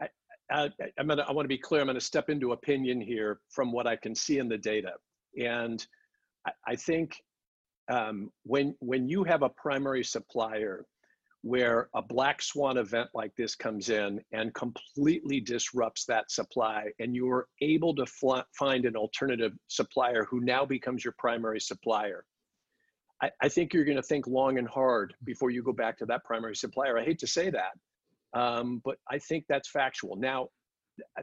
I, 0.00 0.08
I, 0.50 0.70
I'm 0.98 1.06
gonna, 1.06 1.24
I 1.28 1.32
want 1.32 1.44
to 1.44 1.48
be 1.48 1.58
clear. 1.58 1.80
I'm 1.80 1.86
going 1.86 1.94
to 1.94 2.00
step 2.00 2.30
into 2.30 2.52
opinion 2.52 3.00
here 3.00 3.40
from 3.48 3.72
what 3.72 3.86
I 3.86 3.96
can 3.96 4.14
see 4.14 4.38
in 4.38 4.48
the 4.48 4.58
data, 4.58 4.92
and 5.36 5.84
I, 6.46 6.52
I 6.68 6.76
think 6.76 7.16
um, 7.90 8.30
when 8.44 8.74
when 8.80 9.08
you 9.08 9.24
have 9.24 9.42
a 9.42 9.48
primary 9.48 10.04
supplier 10.04 10.86
where 11.42 11.88
a 11.94 12.02
black 12.02 12.40
swan 12.40 12.78
event 12.78 13.08
like 13.14 13.34
this 13.36 13.56
comes 13.56 13.90
in 13.90 14.20
and 14.32 14.54
completely 14.54 15.40
disrupts 15.40 16.04
that 16.04 16.30
supply 16.30 16.86
and 17.00 17.16
you 17.16 17.28
are 17.28 17.48
able 17.60 17.94
to 17.94 18.06
find 18.56 18.84
an 18.84 18.94
alternative 18.94 19.52
supplier 19.66 20.24
who 20.30 20.40
now 20.40 20.64
becomes 20.64 21.04
your 21.04 21.14
primary 21.18 21.60
supplier 21.60 22.24
I, 23.22 23.30
I 23.40 23.48
think 23.48 23.72
you're 23.72 23.84
going 23.84 23.96
to 23.96 24.02
think 24.02 24.26
long 24.26 24.58
and 24.58 24.68
hard 24.68 25.14
before 25.24 25.50
you 25.50 25.62
go 25.62 25.72
back 25.72 25.98
to 25.98 26.06
that 26.06 26.24
primary 26.24 26.56
supplier. 26.56 26.98
I 26.98 27.04
hate 27.04 27.18
to 27.20 27.26
say 27.26 27.50
that 27.50 27.72
um, 28.34 28.80
but 28.84 28.96
i 29.10 29.18
think 29.18 29.44
that's 29.48 29.68
factual. 29.70 30.16
Now 30.16 30.48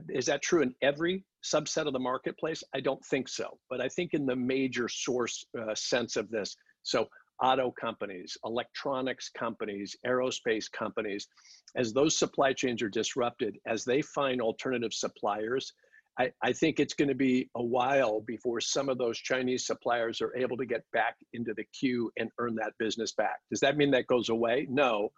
is 0.10 0.26
that 0.26 0.42
true 0.42 0.62
in 0.62 0.74
every 0.82 1.24
subset 1.44 1.86
of 1.86 1.94
the 1.94 2.00
marketplace? 2.00 2.64
I 2.74 2.80
don't 2.80 3.04
think 3.06 3.28
so 3.30 3.58
but 3.70 3.82
i 3.82 3.88
think 3.88 4.14
in 4.14 4.26
the 4.26 4.36
major 4.36 4.88
source 4.88 5.46
uh, 5.60 5.76
sense 5.76 6.16
of 6.16 6.30
this 6.30 6.56
so 6.84 7.08
auto 7.42 7.72
companies, 7.72 8.38
electronics 8.44 9.30
companies, 9.30 9.96
aerospace 10.06 10.70
companies, 10.72 11.28
as 11.76 11.94
those 11.94 12.18
supply 12.18 12.52
chains 12.52 12.82
are 12.82 12.90
disrupted, 12.90 13.58
as 13.66 13.86
they 13.86 14.02
find 14.02 14.42
alternative 14.42 14.94
suppliers, 14.94 15.72
I, 16.20 16.32
I 16.44 16.52
think 16.52 16.80
it's 16.80 16.94
going 16.94 17.08
to 17.08 17.16
be 17.16 17.50
a 17.56 17.64
while 17.64 18.22
before 18.22 18.60
some 18.60 18.90
of 18.90 18.98
those 18.98 19.18
Chinese 19.18 19.66
suppliers 19.66 20.22
are 20.22 20.36
able 20.36 20.58
to 20.58 20.66
get 20.66 20.84
back 20.92 21.16
into 21.34 21.54
the 21.56 21.64
queue 21.80 22.12
and 22.18 22.30
earn 22.40 22.56
that 22.56 22.74
business 22.78 23.14
back. 23.14 23.38
Does 23.50 23.62
that 23.62 23.78
mean 23.78 23.92
that 23.92 24.08
goes 24.08 24.30
away? 24.30 24.68
No. 24.70 25.10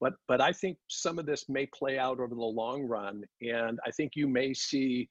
But, 0.00 0.14
but 0.28 0.40
I 0.40 0.52
think 0.52 0.78
some 0.88 1.18
of 1.18 1.26
this 1.26 1.48
may 1.48 1.66
play 1.66 1.98
out 1.98 2.20
over 2.20 2.34
the 2.34 2.40
long 2.40 2.82
run. 2.82 3.22
And 3.42 3.78
I 3.86 3.90
think 3.90 4.12
you 4.14 4.28
may 4.28 4.54
see 4.54 5.08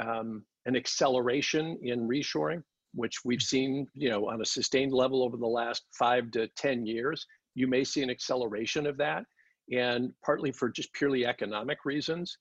um, 0.00 0.44
an 0.66 0.76
acceleration 0.76 1.78
in 1.82 2.08
reshoring 2.08 2.62
which 2.94 3.24
we've 3.24 3.42
seen, 3.42 3.86
you 3.94 4.08
know, 4.08 4.28
on 4.28 4.40
a 4.40 4.44
sustained 4.44 4.92
level 4.92 5.22
over 5.22 5.36
the 5.36 5.46
last 5.46 5.82
five 5.98 6.30
to 6.32 6.48
10 6.56 6.86
years, 6.86 7.26
you 7.54 7.66
may 7.66 7.84
see 7.84 8.02
an 8.02 8.10
acceleration 8.10 8.86
of 8.86 8.96
that. 8.98 9.24
And 9.72 10.12
partly 10.24 10.52
for 10.52 10.68
just 10.68 10.92
purely 10.92 11.26
economic 11.26 11.84
reasons. 11.84 12.36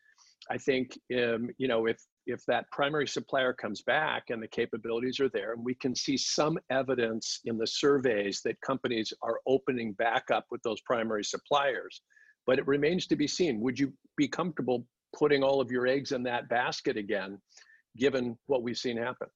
I 0.50 0.58
think, 0.58 0.98
um, 1.18 1.50
you 1.58 1.68
know, 1.68 1.86
if, 1.86 1.98
if 2.26 2.46
that 2.48 2.70
primary 2.72 3.08
supplier 3.08 3.54
comes 3.54 3.82
back 3.82 4.30
and 4.30 4.42
the 4.42 4.48
capabilities 4.48 5.20
are 5.20 5.30
there, 5.30 5.54
and 5.54 5.64
we 5.64 5.76
can 5.76 5.96
see 5.96 6.18
some 6.18 6.58
evidence 6.70 7.40
in 7.46 7.58
the 7.58 7.68
surveys 7.68 8.42
that 8.46 8.60
companies 8.62 9.14
are 9.22 9.40
opening 9.46 9.94
back 9.94 10.32
up 10.32 10.46
with 10.52 10.62
those 10.64 10.82
primary 10.82 11.24
suppliers, 11.24 12.02
but 12.46 12.60
it 12.60 12.68
remains 12.68 13.08
to 13.08 13.16
be 13.16 13.28
seen. 13.28 13.60
Would 13.62 13.80
you 13.80 13.94
be 14.18 14.28
comfortable 14.28 14.86
putting 15.18 15.44
all 15.44 15.62
of 15.62 15.72
your 15.72 15.88
eggs 15.88 16.12
in 16.12 16.24
that 16.24 16.50
basket 16.50 16.98
again, 16.98 17.38
given 17.98 18.38
what 18.48 18.64
we've 18.64 18.78
seen 18.78 18.98
happen? 18.98 19.28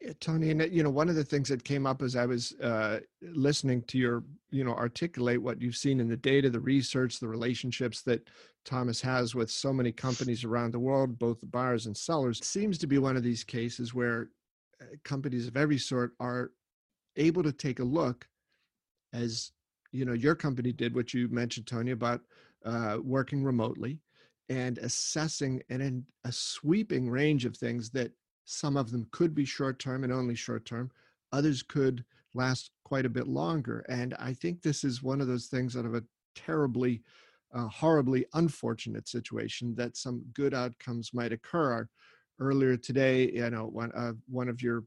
Yeah, 0.00 0.12
Tony, 0.20 0.50
and 0.50 0.70
you 0.72 0.82
know, 0.82 0.90
one 0.90 1.08
of 1.08 1.14
the 1.14 1.24
things 1.24 1.48
that 1.48 1.64
came 1.64 1.86
up 1.86 2.02
as 2.02 2.16
I 2.16 2.26
was 2.26 2.52
uh, 2.60 3.00
listening 3.22 3.82
to 3.84 3.98
your, 3.98 4.24
you 4.50 4.62
know, 4.62 4.74
articulate 4.74 5.40
what 5.40 5.60
you've 5.60 5.76
seen 5.76 6.00
in 6.00 6.08
the 6.08 6.16
data, 6.16 6.50
the 6.50 6.60
research, 6.60 7.18
the 7.18 7.28
relationships 7.28 8.02
that 8.02 8.28
Thomas 8.66 9.00
has 9.00 9.34
with 9.34 9.50
so 9.50 9.72
many 9.72 9.92
companies 9.92 10.44
around 10.44 10.72
the 10.72 10.78
world, 10.78 11.18
both 11.18 11.38
buyers 11.50 11.86
and 11.86 11.96
sellers, 11.96 12.44
seems 12.44 12.76
to 12.78 12.86
be 12.86 12.98
one 12.98 13.16
of 13.16 13.22
these 13.22 13.42
cases 13.42 13.94
where 13.94 14.28
uh, 14.82 14.84
companies 15.02 15.46
of 15.46 15.56
every 15.56 15.78
sort 15.78 16.12
are 16.20 16.50
able 17.16 17.42
to 17.42 17.52
take 17.52 17.78
a 17.78 17.84
look, 17.84 18.28
as 19.14 19.52
you 19.92 20.04
know, 20.04 20.12
your 20.12 20.34
company 20.34 20.72
did, 20.72 20.94
what 20.94 21.14
you 21.14 21.26
mentioned, 21.28 21.66
Tony, 21.66 21.92
about 21.92 22.20
uh, 22.66 22.98
working 23.02 23.42
remotely 23.42 23.98
and 24.50 24.76
assessing 24.78 25.62
and 25.70 26.04
a 26.24 26.32
sweeping 26.32 27.08
range 27.08 27.46
of 27.46 27.56
things 27.56 27.88
that 27.90 28.12
some 28.46 28.76
of 28.76 28.90
them 28.90 29.06
could 29.10 29.34
be 29.34 29.44
short 29.44 29.78
term 29.78 30.04
and 30.04 30.12
only 30.12 30.34
short 30.34 30.64
term. 30.64 30.90
Others 31.32 31.62
could 31.62 32.04
last 32.32 32.70
quite 32.84 33.04
a 33.04 33.10
bit 33.10 33.26
longer. 33.26 33.84
And 33.88 34.14
I 34.14 34.32
think 34.32 34.62
this 34.62 34.84
is 34.84 35.02
one 35.02 35.20
of 35.20 35.26
those 35.26 35.46
things 35.46 35.76
out 35.76 35.84
of 35.84 35.94
a 35.94 36.04
terribly, 36.34 37.02
uh, 37.52 37.66
horribly 37.66 38.24
unfortunate 38.34 39.08
situation 39.08 39.74
that 39.74 39.96
some 39.96 40.24
good 40.32 40.54
outcomes 40.54 41.12
might 41.12 41.32
occur. 41.32 41.86
Earlier 42.38 42.76
today, 42.76 43.30
you 43.32 43.50
know, 43.50 43.66
one, 43.66 43.90
uh, 43.92 44.12
one 44.28 44.48
of 44.48 44.62
your 44.62 44.84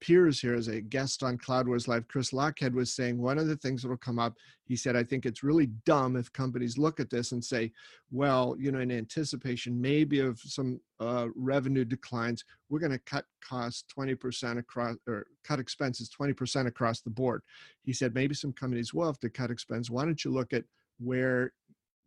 peers 0.00 0.40
here 0.40 0.54
as 0.54 0.68
a 0.68 0.80
guest 0.80 1.22
on 1.22 1.38
Cloud 1.38 1.66
Wars 1.66 1.88
Live, 1.88 2.08
Chris 2.08 2.30
Lochhead 2.30 2.72
was 2.72 2.92
saying 2.92 3.18
one 3.18 3.38
of 3.38 3.46
the 3.46 3.56
things 3.56 3.82
that 3.82 3.88
will 3.88 3.96
come 3.96 4.18
up, 4.18 4.36
he 4.64 4.76
said, 4.76 4.96
I 4.96 5.02
think 5.02 5.24
it's 5.24 5.42
really 5.42 5.66
dumb 5.86 6.16
if 6.16 6.32
companies 6.32 6.78
look 6.78 7.00
at 7.00 7.10
this 7.10 7.32
and 7.32 7.42
say, 7.42 7.72
well, 8.10 8.54
you 8.58 8.70
know, 8.70 8.80
in 8.80 8.90
anticipation 8.90 9.80
maybe 9.80 10.20
of 10.20 10.38
some 10.40 10.80
uh, 11.00 11.28
revenue 11.34 11.84
declines, 11.84 12.44
we're 12.68 12.80
going 12.80 12.92
to 12.92 12.98
cut 12.98 13.24
costs 13.40 13.84
20% 13.96 14.58
across 14.58 14.96
or 15.06 15.26
cut 15.42 15.58
expenses 15.58 16.10
20% 16.10 16.66
across 16.66 17.00
the 17.00 17.10
board. 17.10 17.42
He 17.82 17.92
said, 17.92 18.14
maybe 18.14 18.34
some 18.34 18.52
companies 18.52 18.92
will 18.92 19.06
have 19.06 19.20
to 19.20 19.30
cut 19.30 19.50
expense. 19.50 19.90
Why 19.90 20.04
don't 20.04 20.24
you 20.24 20.30
look 20.30 20.52
at 20.52 20.64
where 20.98 21.52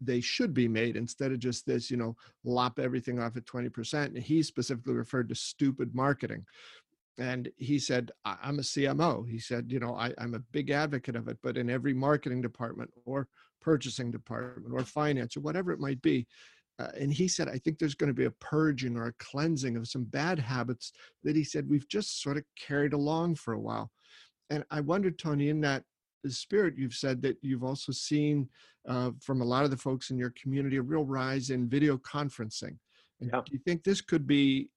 they 0.01 0.21
should 0.21 0.53
be 0.53 0.67
made 0.67 0.95
instead 0.95 1.31
of 1.31 1.39
just 1.39 1.65
this, 1.65 1.89
you 1.89 1.97
know, 1.97 2.15
lop 2.43 2.79
everything 2.79 3.19
off 3.19 3.35
at 3.35 3.45
20%. 3.45 4.05
And 4.05 4.17
he 4.17 4.43
specifically 4.43 4.93
referred 4.93 5.29
to 5.29 5.35
stupid 5.35 5.95
marketing 5.95 6.45
and 7.17 7.49
he 7.57 7.79
said 7.79 8.11
i'm 8.25 8.59
a 8.59 8.63
cmo 8.63 9.27
he 9.27 9.39
said 9.39 9.65
you 9.71 9.79
know 9.79 9.95
I, 9.95 10.13
i'm 10.17 10.35
a 10.35 10.43
big 10.51 10.69
advocate 10.69 11.15
of 11.15 11.27
it 11.27 11.37
but 11.41 11.57
in 11.57 11.69
every 11.69 11.93
marketing 11.93 12.41
department 12.41 12.91
or 13.05 13.27
purchasing 13.61 14.11
department 14.11 14.73
or 14.73 14.83
finance 14.83 15.35
or 15.35 15.41
whatever 15.41 15.71
it 15.71 15.79
might 15.79 16.01
be 16.01 16.27
uh, 16.79 16.89
and 16.99 17.11
he 17.11 17.27
said 17.27 17.49
i 17.49 17.57
think 17.57 17.79
there's 17.79 17.95
going 17.95 18.09
to 18.09 18.13
be 18.13 18.25
a 18.25 18.31
purging 18.31 18.95
or 18.95 19.07
a 19.07 19.13
cleansing 19.13 19.75
of 19.77 19.87
some 19.87 20.03
bad 20.03 20.37
habits 20.39 20.91
that 21.23 21.35
he 21.35 21.43
said 21.43 21.69
we've 21.69 21.89
just 21.89 22.21
sort 22.21 22.37
of 22.37 22.43
carried 22.59 22.93
along 22.93 23.35
for 23.35 23.53
a 23.53 23.59
while 23.59 23.91
and 24.49 24.63
i 24.71 24.79
wonder 24.79 25.11
tony 25.11 25.49
in 25.49 25.61
that 25.61 25.83
spirit 26.27 26.77
you've 26.77 26.93
said 26.93 27.21
that 27.21 27.37
you've 27.41 27.63
also 27.63 27.91
seen 27.91 28.49
uh, 28.87 29.11
from 29.21 29.41
a 29.41 29.45
lot 29.45 29.65
of 29.65 29.71
the 29.71 29.77
folks 29.77 30.09
in 30.09 30.17
your 30.17 30.33
community 30.41 30.77
a 30.77 30.81
real 30.81 31.03
rise 31.03 31.49
in 31.49 31.67
video 31.67 31.97
conferencing. 31.97 32.77
And 33.19 33.29
yeah. 33.33 33.41
do 33.45 33.51
you 33.51 33.59
think 33.59 33.83
this 33.83 34.01
could 34.01 34.25
be 34.25 34.69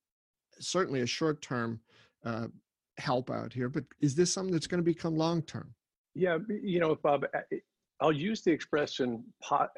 certainly 0.59 1.02
a 1.02 1.06
short 1.06 1.42
term 1.42 1.80
uh, 2.25 2.47
help 2.99 3.31
out 3.31 3.53
here, 3.53 3.69
but 3.69 3.85
is 4.00 4.15
this 4.15 4.33
something 4.33 4.53
that's 4.53 4.67
going 4.67 4.83
to 4.83 4.85
become 4.85 5.17
long 5.17 5.43
term? 5.43 5.75
Yeah, 6.15 6.39
you 6.49 6.81
know, 6.81 6.97
Bob, 6.97 7.25
I'll 8.00 8.12
use 8.12 8.43
the 8.43 8.50
expression, 8.50 9.25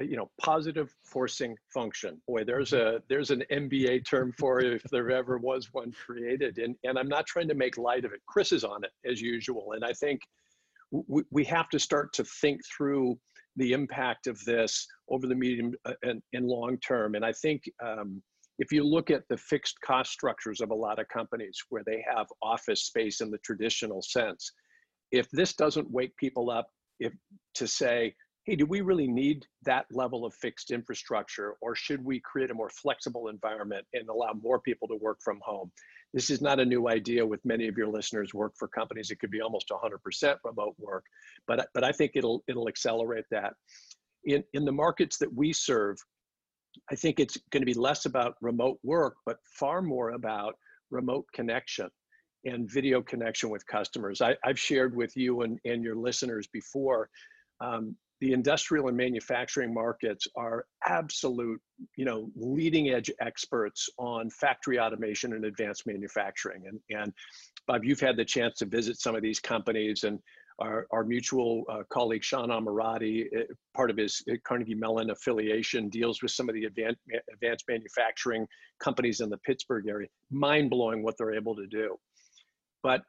you 0.01 0.17
know, 0.17 0.31
positive 0.41 0.95
forcing 1.05 1.57
function. 1.75 2.21
Boy, 2.27 2.45
there's 2.45 2.71
mm-hmm. 2.71 2.97
a 2.97 3.01
there's 3.09 3.31
an 3.31 3.45
MBA 3.51 4.07
term 4.07 4.33
for 4.39 4.61
it 4.61 4.73
if 4.73 4.83
there 4.85 5.11
ever 5.11 5.39
was 5.39 5.69
one 5.73 5.93
created, 5.93 6.59
and 6.59 6.77
and 6.85 6.99
I'm 6.99 7.09
not 7.09 7.27
trying 7.27 7.49
to 7.49 7.55
make 7.55 7.77
light 7.79 8.05
of 8.05 8.13
it. 8.13 8.21
Chris 8.27 8.53
is 8.53 8.65
on 8.65 8.85
it 8.85 8.93
as 9.09 9.21
usual, 9.21 9.73
and 9.73 9.85
I 9.85 9.93
think 9.93 10.21
we, 10.91 11.23
we 11.31 11.45
have 11.45 11.69
to 11.71 11.79
start 11.79 12.13
to 12.15 12.25
think 12.25 12.61
through 12.77 13.19
the 13.57 13.73
impact 13.73 14.27
of 14.27 14.43
this 14.45 14.87
over 15.09 15.27
the 15.27 15.35
medium 15.35 15.75
uh, 15.85 15.93
and, 16.03 16.23
and 16.33 16.47
long 16.47 16.79
term. 16.79 17.15
And 17.15 17.25
I 17.25 17.33
think 17.33 17.63
um, 17.85 18.23
if 18.63 18.71
you 18.71 18.85
look 18.85 19.11
at 19.11 19.25
the 19.29 19.37
fixed 19.37 19.81
cost 19.85 20.13
structures 20.13 20.61
of 20.61 20.71
a 20.71 20.75
lot 20.75 21.01
of 21.01 21.09
companies 21.09 21.59
where 21.71 21.83
they 21.85 22.05
have 22.09 22.29
office 22.45 22.85
space 22.85 23.21
in 23.21 23.29
the 23.29 23.39
traditional 23.39 24.01
sense, 24.01 24.53
if 25.11 25.29
this 25.33 25.55
doesn't 25.55 25.91
wake 25.91 26.17
people 26.17 26.49
up 26.49 26.69
if, 27.01 27.13
to 27.55 27.67
say, 27.67 28.15
hey, 28.45 28.55
do 28.55 28.65
we 28.65 28.81
really 28.81 29.09
need 29.09 29.45
that 29.65 29.87
level 29.91 30.25
of 30.25 30.33
fixed 30.35 30.71
infrastructure 30.71 31.55
or 31.61 31.75
should 31.75 32.05
we 32.05 32.21
create 32.21 32.53
a 32.53 32.55
more 32.55 32.71
flexible 32.71 33.27
environment 33.27 33.85
and 33.95 34.09
allow 34.09 34.33
more 34.41 34.61
people 34.61 34.87
to 34.87 34.97
work 35.03 35.19
from 35.25 35.41
home? 35.43 35.73
This 36.15 36.31
is 36.31 36.41
not 36.41 36.61
a 36.61 36.65
new 36.65 36.89
idea 36.89 37.27
with 37.27 37.45
many 37.45 37.67
of 37.67 37.77
your 37.77 37.89
listeners 37.89 38.33
work 38.33 38.53
for 38.57 38.69
companies. 38.69 39.11
It 39.11 39.19
could 39.19 39.33
be 39.33 39.41
almost 39.41 39.71
100% 39.71 40.37
remote 40.45 40.77
work, 40.79 41.05
but, 41.49 41.67
but 41.75 41.83
I 41.83 41.91
think 41.91 42.13
it'll, 42.15 42.45
it'll 42.47 42.69
accelerate 42.69 43.25
that. 43.33 43.55
In, 44.25 44.45
in 44.53 44.65
the 44.65 44.71
markets 44.71 45.19
that 45.19 45.35
we 45.35 45.53
serve, 45.53 45.97
I 46.91 46.95
think 46.95 47.21
it's 47.21 47.39
going 47.51 47.63
to 47.63 47.67
be 47.67 47.75
less 47.75 48.07
about 48.07 48.37
remote 48.41 48.79
work, 48.83 49.17
but 49.27 49.39
far 49.59 49.83
more 49.83 50.11
about 50.11 50.55
remote 50.91 51.27
connection 51.35 51.89
and 52.45 52.71
video 52.71 53.03
connection 53.03 53.51
with 53.51 53.67
customers. 53.67 54.21
I, 54.21 54.37
have 54.45 54.59
shared 54.59 54.97
with 54.97 55.17
you 55.17 55.43
and, 55.43 55.59
and 55.65 55.83
your 55.83 55.97
listeners 55.97 56.49
before, 56.53 57.09
um, 57.61 57.97
the 58.21 58.33
industrial 58.33 58.87
and 58.87 58.97
manufacturing 58.97 59.75
markets 59.75 60.29
are 60.37 60.65
absolute, 60.87 61.61
you 61.97 62.05
know, 62.05 62.31
leading 62.37 62.91
edge 62.91 63.11
experts 63.21 63.89
on 63.99 64.31
factory 64.31 64.79
automation 64.79 65.33
and 65.33 65.45
advanced 65.45 65.89
manufacturing. 65.89 66.63
And, 66.69 66.79
and 66.97 67.13
Bob, 67.67 67.85
you've 67.85 67.99
had 67.99 68.17
the 68.17 68.25
chance 68.25 68.59
to 68.59 68.67
visit 68.67 69.01
some 69.01 69.17
of 69.17 69.23
these 69.23 69.41
companies 69.41 70.05
and 70.05 70.21
our, 70.63 70.87
our 70.91 71.05
mutual 71.05 71.65
uh, 71.69 71.83
colleague 71.91 72.25
Sean 72.25 72.49
Ammirati, 72.49 73.27
uh, 73.37 73.43
part 73.75 73.91
of 73.91 73.97
his 73.97 74.23
uh, 74.31 74.35
Carnegie 74.45 74.75
Mellon 74.75 75.11
affiliation, 75.11 75.89
deals 75.89 76.23
with 76.23 76.31
some 76.31 76.49
of 76.49 76.55
the 76.55 76.65
advanced, 76.65 77.01
advanced 77.33 77.65
manufacturing 77.69 78.47
companies 78.81 79.21
in 79.21 79.29
the 79.29 79.39
Pittsburgh 79.39 79.89
area. 79.89 80.09
Mind 80.31 80.71
blowing 80.71 81.03
what 81.03 81.17
they're 81.19 81.35
able 81.35 81.57
to 81.57 81.67
do. 81.67 81.97
But 82.83 83.03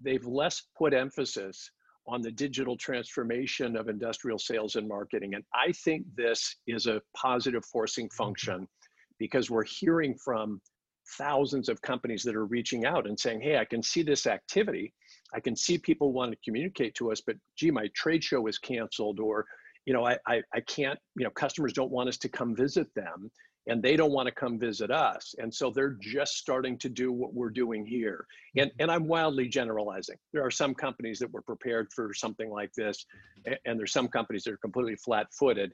they've 0.00 0.24
less 0.26 0.62
put 0.76 0.94
emphasis 0.94 1.70
on 2.06 2.22
the 2.22 2.30
digital 2.30 2.76
transformation 2.76 3.76
of 3.76 3.88
industrial 3.88 4.38
sales 4.38 4.76
and 4.76 4.88
marketing. 4.88 5.34
And 5.34 5.44
I 5.54 5.72
think 5.72 6.04
this 6.16 6.56
is 6.66 6.86
a 6.86 7.00
positive 7.16 7.64
forcing 7.64 8.06
mm-hmm. 8.06 8.22
function 8.22 8.68
because 9.18 9.50
we're 9.50 9.64
hearing 9.64 10.16
from 10.24 10.60
thousands 11.18 11.68
of 11.68 11.80
companies 11.82 12.22
that 12.22 12.36
are 12.36 12.46
reaching 12.46 12.84
out 12.84 13.06
and 13.06 13.18
saying, 13.18 13.40
hey, 13.40 13.58
I 13.58 13.64
can 13.64 13.82
see 13.82 14.02
this 14.02 14.26
activity. 14.26 14.94
I 15.34 15.40
can 15.40 15.56
see 15.56 15.78
people 15.78 16.12
want 16.12 16.32
to 16.32 16.38
communicate 16.44 16.94
to 16.96 17.12
us, 17.12 17.20
but 17.20 17.36
gee, 17.56 17.70
my 17.70 17.88
trade 17.94 18.22
show 18.24 18.46
is 18.46 18.58
canceled 18.58 19.20
or 19.20 19.46
you 19.86 19.94
know, 19.94 20.06
I, 20.06 20.18
I, 20.26 20.42
I 20.54 20.60
can't, 20.60 20.98
you 21.16 21.24
know, 21.24 21.30
customers 21.30 21.72
don't 21.72 21.90
want 21.90 22.08
us 22.08 22.18
to 22.18 22.28
come 22.28 22.54
visit 22.54 22.94
them 22.94 23.30
and 23.66 23.82
they 23.82 23.96
don't 23.96 24.12
want 24.12 24.26
to 24.26 24.34
come 24.34 24.58
visit 24.58 24.90
us. 24.90 25.34
And 25.38 25.52
so 25.52 25.70
they're 25.70 25.96
just 26.00 26.38
starting 26.38 26.78
to 26.78 26.88
do 26.88 27.12
what 27.12 27.34
we're 27.34 27.50
doing 27.50 27.84
here. 27.84 28.26
And, 28.56 28.70
mm-hmm. 28.70 28.82
and 28.82 28.90
I'm 28.90 29.06
wildly 29.06 29.48
generalizing. 29.48 30.16
There 30.32 30.44
are 30.44 30.50
some 30.50 30.74
companies 30.74 31.18
that 31.20 31.32
were 31.32 31.42
prepared 31.42 31.88
for 31.94 32.12
something 32.14 32.50
like 32.50 32.72
this, 32.72 33.04
and 33.64 33.78
there's 33.78 33.92
some 33.92 34.08
companies 34.08 34.44
that 34.44 34.54
are 34.54 34.58
completely 34.58 34.96
flat 34.96 35.26
footed. 35.32 35.72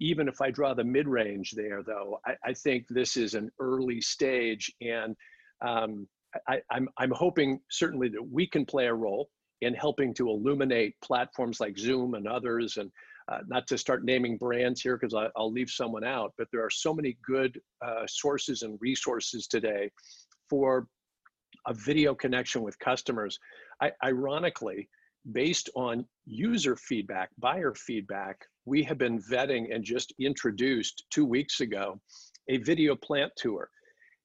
Even 0.00 0.28
if 0.28 0.40
I 0.40 0.50
draw 0.50 0.74
the 0.74 0.84
mid 0.84 1.08
range 1.08 1.52
there, 1.52 1.82
though, 1.82 2.18
I, 2.26 2.34
I, 2.44 2.52
think 2.52 2.86
this 2.88 3.16
is 3.16 3.34
an 3.34 3.50
early 3.60 4.00
stage. 4.00 4.72
And 4.80 5.16
um, 5.64 6.06
I, 6.48 6.60
I'm, 6.70 6.88
I'm 6.98 7.10
hoping 7.10 7.60
certainly 7.70 8.08
that 8.10 8.22
we 8.22 8.46
can 8.46 8.64
play 8.64 8.86
a 8.86 8.94
role 8.94 9.28
in 9.60 9.74
helping 9.74 10.12
to 10.14 10.28
illuminate 10.28 10.94
platforms 11.02 11.60
like 11.60 11.78
Zoom 11.78 12.14
and 12.14 12.26
others 12.26 12.76
and 12.76 12.90
uh, 13.30 13.38
not 13.46 13.66
to 13.68 13.78
start 13.78 14.04
naming 14.04 14.36
brands 14.36 14.82
here 14.82 14.98
because 14.98 15.14
I'll 15.36 15.52
leave 15.52 15.70
someone 15.70 16.04
out, 16.04 16.34
but 16.36 16.48
there 16.52 16.62
are 16.62 16.70
so 16.70 16.92
many 16.92 17.16
good 17.26 17.58
uh, 17.84 18.06
sources 18.06 18.62
and 18.62 18.78
resources 18.80 19.46
today 19.46 19.90
for 20.50 20.86
a 21.66 21.72
video 21.72 22.14
connection 22.14 22.62
with 22.62 22.78
customers. 22.78 23.38
I, 23.80 23.92
ironically, 24.04 24.90
based 25.32 25.70
on 25.74 26.04
user 26.26 26.76
feedback, 26.76 27.30
buyer 27.38 27.74
feedback, 27.74 28.44
we 28.66 28.82
have 28.82 28.98
been 28.98 29.20
vetting 29.22 29.74
and 29.74 29.82
just 29.82 30.12
introduced 30.20 31.04
two 31.10 31.24
weeks 31.24 31.60
ago 31.60 32.00
a 32.48 32.58
video 32.58 32.94
plant 32.94 33.32
tour. 33.36 33.70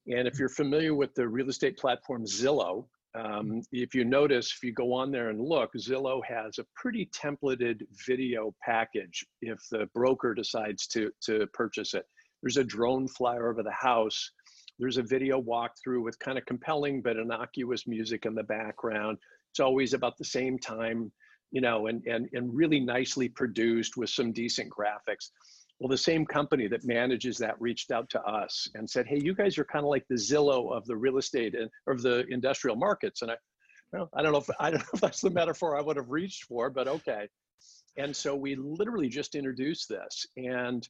And 0.10 0.28
if 0.28 0.40
you're 0.40 0.50
familiar 0.50 0.96
with 0.96 1.14
the 1.14 1.28
real 1.28 1.50
estate 1.50 1.78
platform 1.78 2.26
Zillow, 2.26 2.86
um, 3.16 3.62
if 3.72 3.94
you 3.94 4.06
notice, 4.06 4.52
if 4.52 4.64
you 4.64 4.72
go 4.72 4.94
on 4.94 5.12
there 5.12 5.30
and 5.30 5.40
look, 5.40 5.72
Zillow 5.78 6.22
has 6.26 6.58
a 6.58 6.66
pretty 6.76 7.10
templated 7.14 7.82
video 8.08 8.54
package 8.64 9.26
if 9.42 9.60
the 9.72 9.88
broker 9.94 10.34
decides 10.34 10.88
to, 10.88 11.12
to 11.26 11.46
purchase 11.54 11.94
it. 11.94 12.06
There's 12.42 12.58
a 12.58 12.64
drone 12.64 13.08
flyer 13.08 13.52
over 13.52 13.64
the 13.64 13.72
house. 13.72 14.32
There's 14.80 14.98
a 14.98 15.04
video 15.04 15.42
walkthrough 15.42 16.04
with 16.04 16.18
kind 16.20 16.38
of 16.38 16.46
compelling 16.46 17.02
but 17.02 17.18
innocuous 17.18 17.86
music 17.88 18.26
in 18.26 18.34
the 18.34 18.44
background. 18.44 19.18
It's 19.52 19.60
always 19.60 19.94
about 19.94 20.18
the 20.18 20.26
same 20.26 20.58
time, 20.58 21.12
you 21.52 21.62
know, 21.62 21.88
and, 21.88 22.04
and, 22.06 22.30
and 22.34 22.56
really 22.56 22.80
nicely 22.80 23.30
produced 23.30 23.98
with 23.98 24.10
some 24.10 24.32
decent 24.32 24.70
graphics. 24.70 25.32
Well, 25.80 25.88
the 25.88 25.98
same 25.98 26.26
company 26.26 26.68
that 26.68 26.84
manages 26.84 27.38
that 27.38 27.60
reached 27.62 27.92
out 27.92 28.10
to 28.10 28.22
us 28.22 28.70
and 28.76 28.90
said, 28.90 29.08
"Hey, 29.08 29.20
you 29.20 29.34
guys 29.34 29.58
are 29.58 29.66
kind 29.66 29.86
of 29.86 29.90
like 29.90 30.06
the 30.10 30.16
Zillow 30.16 30.76
of 30.76 30.86
the 30.86 30.98
real 30.98 31.18
estate 31.18 31.56
and 31.56 31.70
of 31.88 32.02
the 32.02 32.26
industrial 32.28 32.76
markets." 32.76 33.22
And 33.22 33.32
I, 33.32 33.38
well, 33.94 34.10
I 34.14 34.22
don't 34.22 34.34
know 34.34 34.40
if 34.40 34.50
I 34.60 34.72
don't 34.72 34.82
know 34.82 34.90
if 34.94 35.02
that's 35.02 35.22
the 35.22 35.30
metaphor 35.30 35.78
I 35.78 35.82
would 35.82 35.96
have 35.96 36.10
reached 36.10 36.46
for, 36.46 36.70
but 36.70 36.88
okay. 36.88 37.30
And 37.98 38.16
so 38.16 38.36
we 38.36 38.56
literally 38.56 39.10
just 39.10 39.36
introduced 39.36 39.90
this, 39.90 40.26
and 40.38 40.88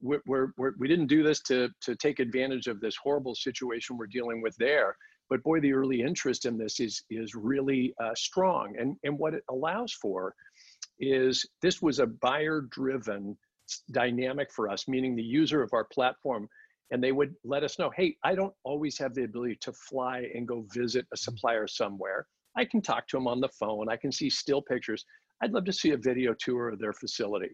we're, 0.00 0.22
we're, 0.26 0.48
we're, 0.56 0.72
we 0.78 0.88
did 0.88 0.98
not 1.00 1.08
do 1.08 1.22
this 1.22 1.40
to 1.42 1.68
to 1.82 1.96
take 1.96 2.20
advantage 2.20 2.68
of 2.68 2.80
this 2.80 2.96
horrible 2.96 3.34
situation 3.34 3.96
we're 3.96 4.06
dealing 4.06 4.40
with 4.40 4.56
there. 4.56 4.96
But 5.30 5.42
boy, 5.42 5.60
the 5.60 5.72
early 5.72 6.00
interest 6.00 6.46
in 6.46 6.58
this 6.58 6.78
is 6.78 7.02
is 7.10 7.34
really 7.34 7.92
uh, 8.00 8.14
strong, 8.14 8.76
and 8.78 8.96
and 9.02 9.18
what 9.18 9.34
it 9.34 9.42
allows 9.50 9.92
for 9.92 10.34
is 11.00 11.44
this 11.60 11.82
was 11.82 11.98
a 11.98 12.06
buyer 12.06 12.60
driven 12.70 13.36
dynamic 13.90 14.50
for 14.52 14.68
us, 14.68 14.88
meaning 14.88 15.14
the 15.14 15.22
user 15.22 15.62
of 15.62 15.70
our 15.72 15.84
platform. 15.84 16.48
And 16.90 17.02
they 17.02 17.12
would 17.12 17.34
let 17.44 17.64
us 17.64 17.78
know, 17.78 17.90
hey, 17.96 18.16
I 18.22 18.34
don't 18.34 18.54
always 18.64 18.98
have 18.98 19.14
the 19.14 19.24
ability 19.24 19.56
to 19.62 19.72
fly 19.72 20.26
and 20.34 20.46
go 20.46 20.66
visit 20.74 21.06
a 21.12 21.16
mm-hmm. 21.16 21.16
supplier 21.16 21.66
somewhere. 21.66 22.26
I 22.56 22.66
can 22.66 22.82
talk 22.82 23.08
to 23.08 23.16
them 23.16 23.26
on 23.26 23.40
the 23.40 23.48
phone. 23.48 23.88
I 23.88 23.96
can 23.96 24.12
see 24.12 24.28
still 24.28 24.60
pictures. 24.60 25.04
I'd 25.42 25.52
love 25.52 25.64
to 25.64 25.72
see 25.72 25.90
a 25.90 25.96
video 25.96 26.34
tour 26.38 26.68
of 26.68 26.78
their 26.78 26.92
facility. 26.92 27.50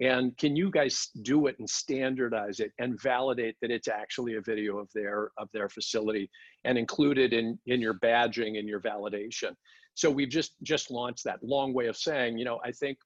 And 0.00 0.36
can 0.38 0.56
you 0.56 0.70
guys 0.70 1.10
do 1.22 1.46
it 1.46 1.56
and 1.58 1.68
standardize 1.68 2.60
it 2.60 2.72
and 2.78 3.00
validate 3.02 3.56
that 3.60 3.70
it's 3.70 3.88
actually 3.88 4.36
a 4.36 4.40
video 4.40 4.78
of 4.78 4.88
their 4.94 5.30
of 5.36 5.48
their 5.52 5.68
facility 5.68 6.30
and 6.64 6.78
include 6.78 7.18
it 7.18 7.32
in 7.32 7.58
in 7.66 7.80
your 7.80 7.94
badging 7.94 8.58
and 8.58 8.68
your 8.68 8.80
validation. 8.80 9.54
So 9.94 10.10
we've 10.10 10.30
just 10.30 10.52
just 10.62 10.90
launched 10.90 11.24
that 11.24 11.42
long 11.42 11.74
way 11.74 11.86
of 11.86 11.96
saying, 11.96 12.38
you 12.38 12.44
know, 12.44 12.60
I 12.64 12.72
think 12.72 12.98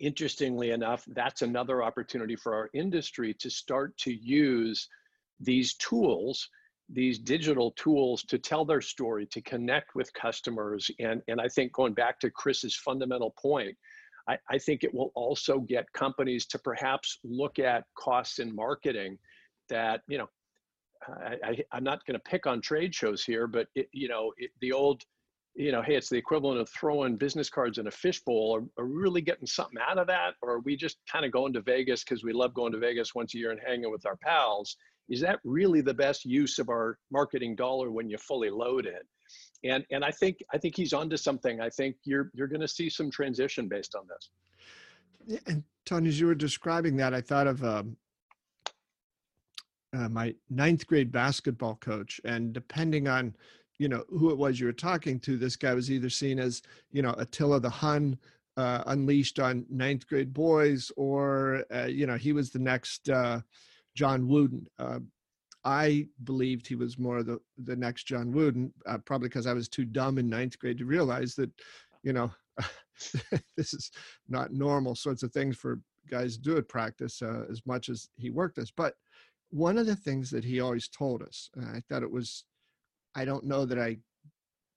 interestingly 0.00 0.70
enough, 0.70 1.04
that's 1.08 1.42
another 1.42 1.82
opportunity 1.82 2.36
for 2.36 2.54
our 2.54 2.70
industry 2.74 3.34
to 3.34 3.50
start 3.50 3.96
to 3.98 4.12
use 4.12 4.88
these 5.40 5.74
tools, 5.74 6.48
these 6.88 7.18
digital 7.18 7.72
tools 7.72 8.22
to 8.24 8.38
tell 8.38 8.64
their 8.64 8.80
story, 8.80 9.26
to 9.26 9.40
connect 9.42 9.94
with 9.94 10.12
customers. 10.14 10.90
And, 10.98 11.22
and 11.28 11.40
I 11.40 11.48
think 11.48 11.72
going 11.72 11.94
back 11.94 12.20
to 12.20 12.30
Chris's 12.30 12.76
fundamental 12.76 13.34
point, 13.40 13.76
I, 14.28 14.38
I 14.50 14.58
think 14.58 14.84
it 14.84 14.92
will 14.92 15.12
also 15.14 15.60
get 15.60 15.92
companies 15.92 16.46
to 16.46 16.58
perhaps 16.58 17.18
look 17.24 17.58
at 17.58 17.84
costs 17.96 18.38
in 18.38 18.54
marketing 18.54 19.18
that, 19.68 20.02
you 20.08 20.18
know, 20.18 20.28
I, 21.08 21.36
I, 21.72 21.76
am 21.76 21.84
not 21.84 22.04
going 22.06 22.18
to 22.18 22.30
pick 22.30 22.46
on 22.46 22.60
trade 22.60 22.94
shows 22.94 23.24
here, 23.24 23.46
but 23.46 23.68
it, 23.74 23.88
you 23.92 24.08
know, 24.08 24.32
it, 24.38 24.50
the 24.60 24.72
old 24.72 25.02
you 25.56 25.72
know, 25.72 25.80
hey, 25.80 25.96
it's 25.96 26.10
the 26.10 26.18
equivalent 26.18 26.60
of 26.60 26.68
throwing 26.68 27.16
business 27.16 27.48
cards 27.48 27.78
in 27.78 27.86
a 27.86 27.90
fishbowl. 27.90 28.56
Are, 28.56 28.82
are 28.82 28.86
we 28.86 28.94
really 28.94 29.22
getting 29.22 29.46
something 29.46 29.78
out 29.84 29.98
of 29.98 30.06
that? 30.08 30.34
Or 30.42 30.52
are 30.52 30.60
we 30.60 30.76
just 30.76 30.98
kind 31.10 31.24
of 31.24 31.32
going 31.32 31.54
to 31.54 31.62
Vegas 31.62 32.04
because 32.04 32.22
we 32.22 32.34
love 32.34 32.52
going 32.52 32.72
to 32.72 32.78
Vegas 32.78 33.14
once 33.14 33.34
a 33.34 33.38
year 33.38 33.52
and 33.52 33.60
hanging 33.66 33.90
with 33.90 34.04
our 34.04 34.16
pals? 34.16 34.76
Is 35.08 35.20
that 35.22 35.38
really 35.44 35.80
the 35.80 35.94
best 35.94 36.26
use 36.26 36.58
of 36.58 36.68
our 36.68 36.98
marketing 37.10 37.56
dollar 37.56 37.90
when 37.90 38.10
you 38.10 38.18
fully 38.18 38.50
load 38.50 38.84
it? 38.84 39.06
And 39.64 39.84
and 39.90 40.04
I 40.04 40.10
think 40.10 40.38
I 40.52 40.58
think 40.58 40.76
he's 40.76 40.92
onto 40.92 41.16
something. 41.16 41.60
I 41.60 41.70
think 41.70 41.96
you're 42.04 42.30
you're 42.34 42.48
going 42.48 42.60
to 42.60 42.68
see 42.68 42.90
some 42.90 43.10
transition 43.10 43.66
based 43.66 43.94
on 43.94 44.06
this. 44.06 45.40
And 45.46 45.64
Tony, 45.86 46.08
as 46.08 46.20
you 46.20 46.26
were 46.26 46.34
describing 46.34 46.96
that, 46.98 47.14
I 47.14 47.20
thought 47.20 47.46
of 47.46 47.64
um, 47.64 47.96
uh, 49.96 50.08
my 50.08 50.34
ninth 50.50 50.86
grade 50.86 51.10
basketball 51.10 51.76
coach, 51.76 52.20
and 52.24 52.52
depending 52.52 53.08
on 53.08 53.34
you 53.78 53.88
know 53.88 54.04
who 54.08 54.30
it 54.30 54.38
was 54.38 54.58
you 54.58 54.66
were 54.66 54.72
talking 54.72 55.18
to 55.20 55.36
this 55.36 55.56
guy 55.56 55.74
was 55.74 55.90
either 55.90 56.10
seen 56.10 56.38
as 56.38 56.62
you 56.92 57.02
know 57.02 57.14
attila 57.18 57.60
the 57.60 57.70
hun 57.70 58.18
uh, 58.56 58.82
unleashed 58.86 59.38
on 59.38 59.66
ninth 59.68 60.06
grade 60.06 60.32
boys 60.32 60.90
or 60.96 61.64
uh, 61.74 61.84
you 61.84 62.06
know 62.06 62.16
he 62.16 62.32
was 62.32 62.50
the 62.50 62.58
next 62.58 63.08
uh, 63.10 63.40
john 63.94 64.26
wooden. 64.26 64.66
Uh, 64.78 65.00
i 65.64 66.06
believed 66.24 66.66
he 66.66 66.74
was 66.74 66.98
more 66.98 67.22
the 67.22 67.38
the 67.64 67.76
next 67.76 68.04
john 68.04 68.32
wooden 68.32 68.72
uh, 68.86 68.98
probably 68.98 69.28
because 69.28 69.46
i 69.46 69.52
was 69.52 69.68
too 69.68 69.84
dumb 69.84 70.18
in 70.18 70.28
ninth 70.28 70.58
grade 70.58 70.78
to 70.78 70.84
realize 70.84 71.34
that 71.34 71.50
you 72.02 72.12
know 72.12 72.30
this 73.56 73.74
is 73.74 73.90
not 74.28 74.52
normal 74.52 74.94
sorts 74.94 75.22
of 75.22 75.32
things 75.32 75.56
for 75.56 75.80
guys 76.08 76.36
to 76.36 76.42
do 76.42 76.56
at 76.56 76.68
practice 76.68 77.20
uh, 77.20 77.44
as 77.50 77.60
much 77.66 77.88
as 77.88 78.08
he 78.16 78.30
worked 78.30 78.58
us. 78.58 78.72
But 78.74 78.94
one 79.50 79.78
of 79.78 79.86
the 79.86 79.96
things 79.96 80.30
that 80.30 80.44
he 80.44 80.60
always 80.60 80.88
told 80.88 81.22
us 81.22 81.50
i 81.74 81.80
thought 81.88 82.02
it 82.02 82.10
was 82.10 82.44
I 83.16 83.24
don't 83.24 83.44
know 83.44 83.64
that 83.64 83.78
I 83.78 83.96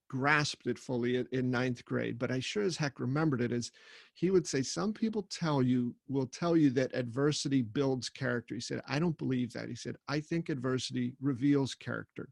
grasped 0.09 0.65
it 0.65 0.79
fully 0.79 1.23
in 1.31 1.51
ninth 1.51 1.85
grade, 1.85 2.17
but 2.17 2.31
I 2.31 2.39
sure 2.39 2.63
as 2.63 2.77
heck 2.77 2.99
remembered 2.99 3.41
it 3.41 3.51
as 3.51 3.71
he 4.13 4.31
would 4.31 4.47
say, 4.47 4.63
Some 4.63 4.93
people 4.93 5.27
tell 5.29 5.61
you, 5.61 5.93
will 6.07 6.25
tell 6.25 6.57
you 6.57 6.71
that 6.71 6.95
adversity 6.95 7.61
builds 7.61 8.09
character. 8.09 8.55
He 8.55 8.61
said, 8.61 8.81
I 8.87 8.97
don't 8.97 9.17
believe 9.17 9.53
that. 9.53 9.69
He 9.69 9.75
said, 9.75 9.95
I 10.07 10.21
think 10.21 10.49
adversity 10.49 11.13
reveals 11.21 11.75
character. 11.75 12.29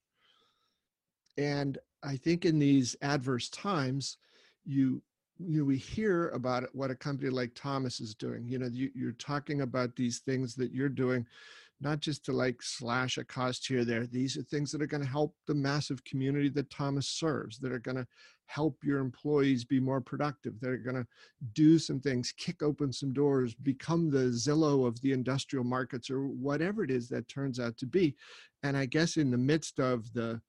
And 1.37 1.77
I 2.01 2.15
think 2.15 2.45
in 2.45 2.57
these 2.57 2.95
adverse 3.01 3.49
times, 3.49 4.17
you 4.65 5.03
you 5.39 5.59
know, 5.59 5.65
we 5.65 5.77
hear 5.77 6.29
about 6.29 6.67
what 6.73 6.89
a 6.89 6.95
company 6.95 7.29
like 7.29 7.53
Thomas 7.53 7.99
is 7.99 8.15
doing. 8.15 8.47
You 8.47 8.57
know, 8.57 8.69
you, 8.71 8.89
you're 8.95 9.11
talking 9.11 9.61
about 9.61 9.95
these 9.95 10.17
things 10.19 10.55
that 10.55 10.71
you're 10.71 10.89
doing 10.89 11.27
not 11.79 11.99
just 11.99 12.25
to 12.25 12.31
like 12.31 12.61
slash 12.61 13.17
a 13.17 13.23
cost 13.23 13.67
here 13.67 13.85
there. 13.85 14.07
These 14.07 14.37
are 14.37 14.43
things 14.43 14.71
that 14.71 14.81
are 14.81 14.87
going 14.87 15.03
to 15.03 15.09
help 15.09 15.35
the 15.45 15.53
massive 15.53 16.03
community 16.03 16.49
that 16.49 16.69
Thomas 16.69 17.07
serves, 17.07 17.59
that 17.59 17.71
are 17.71 17.79
going 17.79 17.97
to 17.97 18.07
help 18.47 18.77
your 18.83 18.99
employees 18.99 19.63
be 19.63 19.79
more 19.79 20.01
productive. 20.01 20.59
They're 20.59 20.77
going 20.77 20.95
to 20.95 21.07
do 21.53 21.77
some 21.77 21.99
things, 21.99 22.33
kick 22.37 22.63
open 22.63 22.91
some 22.91 23.13
doors, 23.13 23.53
become 23.53 24.09
the 24.09 24.29
Zillow 24.29 24.87
of 24.87 24.99
the 25.01 25.11
industrial 25.11 25.65
markets 25.65 26.09
or 26.09 26.27
whatever 26.27 26.83
it 26.83 26.89
is 26.89 27.09
that 27.09 27.27
turns 27.27 27.59
out 27.59 27.77
to 27.77 27.85
be. 27.85 28.15
And 28.63 28.75
I 28.75 28.85
guess 28.85 29.17
in 29.17 29.29
the 29.29 29.37
midst 29.37 29.79
of 29.79 30.11
the 30.13 30.41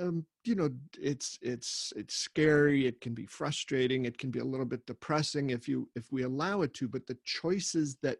um, 0.00 0.26
you 0.44 0.54
know 0.54 0.68
it's 0.98 1.38
it's 1.40 1.92
it's 1.96 2.14
scary 2.14 2.86
it 2.86 3.00
can 3.00 3.14
be 3.14 3.24
frustrating 3.26 4.04
it 4.04 4.18
can 4.18 4.30
be 4.30 4.40
a 4.40 4.44
little 4.44 4.66
bit 4.66 4.84
depressing 4.86 5.50
if 5.50 5.68
you 5.68 5.88
if 5.94 6.12
we 6.12 6.24
allow 6.24 6.62
it 6.62 6.74
to 6.74 6.88
but 6.88 7.06
the 7.06 7.16
choices 7.24 7.96
that 8.02 8.18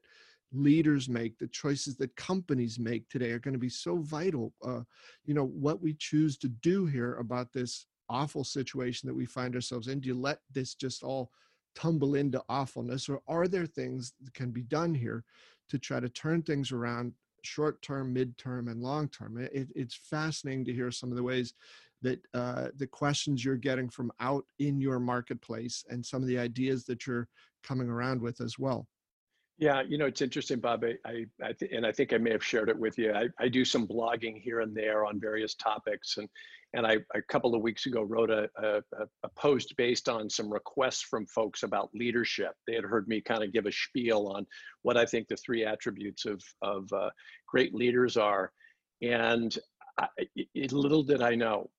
leaders 0.53 1.09
make, 1.09 1.39
the 1.39 1.49
choices 1.49 1.97
that 1.97 2.15
companies 2.17 2.79
make 2.79 3.09
today 3.09 3.31
are 3.31 3.39
going 3.39 3.55
to 3.55 3.59
be 3.59 3.69
so 3.69 3.99
vital. 3.99 4.53
Uh, 4.65 4.81
you 5.25 5.35
know, 5.35 5.47
what 5.47 5.83
we 5.83 5.95
choose 5.95 6.37
to 6.39 6.49
do 6.49 6.87
here 6.87 7.17
about 7.17 7.53
this 7.53 7.87
awful 8.09 8.45
situation 8.45 9.07
that 9.07 9.15
we 9.15 9.27
find 9.27 9.55
ourselves 9.55 9.89
in? 9.89 10.01
Do 10.01 10.09
you 10.09 10.19
let 10.19 10.41
this 10.53 10.75
just 10.75 11.03
all 11.03 11.31
tumble 11.75 12.15
into 12.15 12.43
awfulness, 12.49 13.09
or 13.09 13.21
are 13.29 13.47
there 13.47 13.67
things 13.67 14.15
that 14.23 14.35
can 14.35 14.51
be 14.51 14.63
done 14.63 14.95
here 14.95 15.25
to 15.69 15.79
try 15.79 16.01
to 16.01 16.09
turn 16.09 16.43
things 16.43 16.73
around 16.73 17.13
short 17.43 17.81
term, 17.83 18.13
mid-term, 18.13 18.69
and 18.69 18.83
long 18.83 19.09
term? 19.09 19.39
It, 19.39 19.69
it's 19.75 19.95
fascinating 19.95 20.65
to 20.65 20.73
hear 20.73 20.91
some 20.91 21.11
of 21.11 21.17
the 21.17 21.23
ways 21.23 21.55
that 22.03 22.21
uh, 22.33 22.69
the 22.77 22.87
questions 22.87 23.45
you're 23.45 23.57
getting 23.57 23.89
from 23.89 24.11
out 24.21 24.45
in 24.59 24.81
your 24.81 25.01
marketplace 25.01 25.85
and 25.89 26.05
some 26.05 26.23
of 26.23 26.29
the 26.29 26.39
ideas 26.39 26.85
that 26.85 27.07
you're 27.07 27.29
coming 27.63 27.89
around 27.89 28.21
with 28.21 28.41
as 28.41 28.59
well. 28.59 28.87
Yeah, 29.59 29.83
you 29.83 29.99
know, 29.99 30.07
it's 30.07 30.23
interesting, 30.23 30.61
Bob. 30.61 30.85
I, 30.85 30.95
I, 31.09 31.27
I 31.43 31.53
th- 31.53 31.73
and 31.73 31.85
I 31.85 31.91
think 31.91 32.13
I 32.13 32.19
may 32.19 32.31
have 32.31 32.45
shared 32.45 32.69
it 32.69 32.79
with 32.79 32.97
you. 32.97 33.13
I, 33.13 33.29
I 33.41 33.49
do 33.49 33.65
some 33.65 33.89
blogging 33.89 34.41
here 34.41 34.61
and 34.61 34.75
there 34.75 35.05
on 35.05 35.19
various 35.21 35.55
topics, 35.55 36.17
and 36.17 36.29
and 36.75 36.87
I 36.87 36.99
a 37.15 37.23
couple 37.23 37.55
of 37.57 37.63
weeks 37.63 37.87
ago 37.87 38.03
wrote 38.03 38.31
a, 38.31 38.49
a, 38.57 38.83
a 39.25 39.29
post 39.37 39.77
based 39.77 40.09
on 40.09 40.31
some 40.31 40.53
requests 40.53 41.03
from 41.03 41.27
folks 41.27 41.65
about 41.65 41.91
leadership. 41.95 42.53
They 42.67 42.75
had 42.75 42.85
heard 42.85 43.09
me 43.09 43.21
kind 43.21 43.43
of 43.43 43.53
give 43.53 43.67
a 43.67 43.73
spiel 43.73 44.29
on 44.29 44.47
what 44.83 44.97
I 44.97 45.07
think 45.07 45.27
the 45.29 45.37
three 45.37 45.65
attributes 45.65 46.25
of 46.25 46.41
of 46.63 46.93
uh, 46.93 47.11
great 47.49 47.75
leaders 47.75 48.17
are, 48.17 48.53
and 49.03 49.57
I, 49.99 50.07
it, 50.55 50.73
little 50.73 51.03
did 51.03 51.21
I 51.23 51.35
know, 51.35 51.71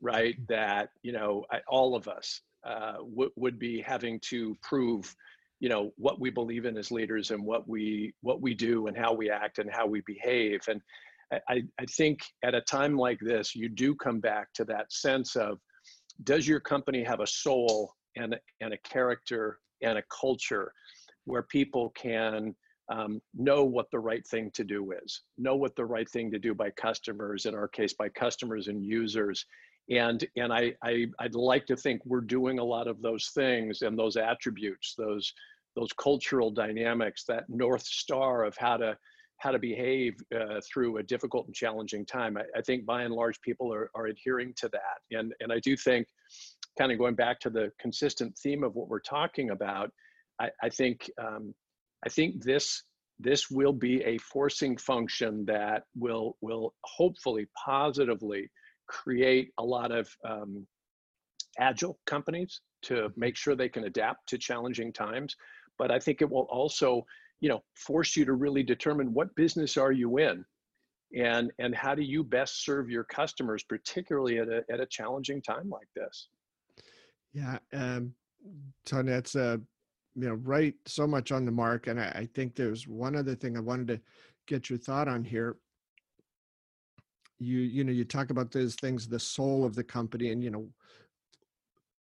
right, 0.00 0.36
that 0.48 0.90
you 1.02 1.12
know 1.12 1.44
I, 1.52 1.60
all 1.68 1.94
of 1.94 2.08
us 2.08 2.40
uh, 2.64 2.94
w- 2.94 3.30
would 3.36 3.60
be 3.60 3.80
having 3.80 4.18
to 4.30 4.56
prove 4.60 5.14
you 5.60 5.68
know 5.68 5.90
what 5.96 6.20
we 6.20 6.30
believe 6.30 6.66
in 6.66 6.76
as 6.76 6.90
leaders 6.90 7.30
and 7.30 7.42
what 7.44 7.68
we 7.68 8.12
what 8.20 8.40
we 8.40 8.54
do 8.54 8.86
and 8.86 8.96
how 8.96 9.12
we 9.12 9.30
act 9.30 9.58
and 9.58 9.70
how 9.70 9.86
we 9.86 10.02
behave. 10.06 10.60
And 10.68 10.80
I, 11.48 11.62
I 11.80 11.84
think 11.96 12.20
at 12.44 12.54
a 12.54 12.60
time 12.60 12.96
like 12.96 13.18
this 13.20 13.54
you 13.54 13.68
do 13.68 13.94
come 13.94 14.20
back 14.20 14.52
to 14.54 14.64
that 14.66 14.92
sense 14.92 15.34
of 15.36 15.58
does 16.24 16.46
your 16.46 16.60
company 16.60 17.02
have 17.02 17.20
a 17.20 17.26
soul 17.26 17.92
and 18.16 18.36
and 18.60 18.72
a 18.72 18.78
character 18.78 19.58
and 19.82 19.98
a 19.98 20.04
culture 20.10 20.72
where 21.24 21.42
people 21.42 21.90
can 21.96 22.54
um, 22.88 23.20
know 23.34 23.64
what 23.64 23.90
the 23.90 23.98
right 23.98 24.24
thing 24.28 24.50
to 24.52 24.62
do 24.62 24.92
is 25.04 25.22
know 25.38 25.56
what 25.56 25.74
the 25.74 25.84
right 25.84 26.08
thing 26.08 26.30
to 26.30 26.38
do 26.38 26.54
by 26.54 26.70
customers 26.70 27.46
in 27.46 27.54
our 27.54 27.66
case 27.66 27.94
by 27.94 28.08
customers 28.10 28.68
and 28.68 28.84
users 28.84 29.44
and 29.90 30.26
and 30.36 30.52
I, 30.52 30.74
I 30.82 31.06
i'd 31.20 31.34
like 31.34 31.66
to 31.66 31.76
think 31.76 32.02
we're 32.04 32.20
doing 32.20 32.58
a 32.58 32.64
lot 32.64 32.88
of 32.88 33.00
those 33.02 33.30
things 33.34 33.82
and 33.82 33.98
those 33.98 34.16
attributes 34.16 34.94
those 34.98 35.32
those 35.76 35.92
cultural 35.92 36.50
dynamics 36.50 37.24
that 37.28 37.44
north 37.48 37.84
star 37.84 38.44
of 38.44 38.56
how 38.58 38.76
to 38.78 38.96
how 39.38 39.50
to 39.50 39.58
behave 39.58 40.14
uh, 40.34 40.60
through 40.72 40.96
a 40.96 41.02
difficult 41.02 41.44
and 41.44 41.54
challenging 41.54 42.06
time. 42.06 42.38
I, 42.38 42.44
I, 42.56 42.62
think 42.62 42.86
by 42.86 43.02
and 43.02 43.12
large 43.12 43.38
people 43.42 43.70
are, 43.70 43.90
are 43.94 44.06
adhering 44.06 44.54
to 44.56 44.68
that. 44.70 45.16
And 45.16 45.34
and 45.40 45.52
i 45.52 45.60
do 45.60 45.76
think 45.76 46.06
kind 46.78 46.92
of 46.92 46.98
going 46.98 47.14
back 47.14 47.40
to 47.40 47.50
the 47.50 47.70
consistent 47.78 48.36
theme 48.38 48.62
of 48.64 48.74
what 48.74 48.88
we're 48.88 49.00
talking 49.00 49.50
about 49.50 49.90
i, 50.40 50.50
I 50.62 50.68
think 50.68 51.10
um, 51.18 51.54
i 52.04 52.08
think 52.08 52.42
this 52.42 52.82
this 53.18 53.50
will 53.50 53.72
be 53.72 54.02
a 54.04 54.18
forcing 54.18 54.76
function 54.76 55.44
that 55.46 55.84
will 55.94 56.36
will 56.40 56.74
hopefully 56.84 57.46
positively 57.64 58.50
create 58.86 59.52
a 59.58 59.64
lot 59.64 59.92
of 59.92 60.08
um, 60.24 60.66
agile 61.58 61.98
companies 62.06 62.60
to 62.82 62.94
mm-hmm. 62.94 63.20
make 63.20 63.36
sure 63.36 63.54
they 63.54 63.68
can 63.68 63.84
adapt 63.84 64.28
to 64.28 64.38
challenging 64.38 64.92
times. 64.92 65.36
But 65.78 65.90
I 65.90 65.98
think 65.98 66.22
it 66.22 66.30
will 66.30 66.48
also, 66.50 67.04
you 67.40 67.48
know, 67.48 67.62
force 67.74 68.16
you 68.16 68.24
to 68.24 68.32
really 68.32 68.62
determine 68.62 69.12
what 69.12 69.34
business 69.34 69.76
are 69.76 69.92
you 69.92 70.18
in, 70.18 70.44
and 71.14 71.50
and 71.58 71.74
how 71.74 71.94
do 71.94 72.02
you 72.02 72.24
best 72.24 72.64
serve 72.64 72.88
your 72.88 73.04
customers, 73.04 73.62
particularly 73.62 74.38
at 74.38 74.48
a 74.48 74.64
at 74.70 74.80
a 74.80 74.86
challenging 74.86 75.42
time 75.42 75.68
like 75.68 75.88
this. 75.94 76.28
Yeah, 77.34 77.58
um, 77.74 78.14
Tony, 78.86 79.10
that's 79.10 79.36
uh, 79.36 79.58
you 80.14 80.28
know, 80.28 80.34
right 80.34 80.74
so 80.86 81.06
much 81.06 81.30
on 81.30 81.44
the 81.44 81.52
mark, 81.52 81.88
and 81.88 82.00
I, 82.00 82.06
I 82.06 82.28
think 82.34 82.54
there's 82.54 82.88
one 82.88 83.14
other 83.14 83.34
thing 83.34 83.56
I 83.56 83.60
wanted 83.60 83.88
to 83.88 84.00
get 84.46 84.70
your 84.70 84.78
thought 84.78 85.08
on 85.08 85.24
here 85.24 85.56
you 87.38 87.58
you 87.58 87.84
know 87.84 87.92
you 87.92 88.04
talk 88.04 88.30
about 88.30 88.50
those 88.50 88.74
things 88.74 89.08
the 89.08 89.20
soul 89.20 89.64
of 89.64 89.74
the 89.74 89.84
company 89.84 90.30
and 90.30 90.42
you 90.42 90.50
know 90.50 90.68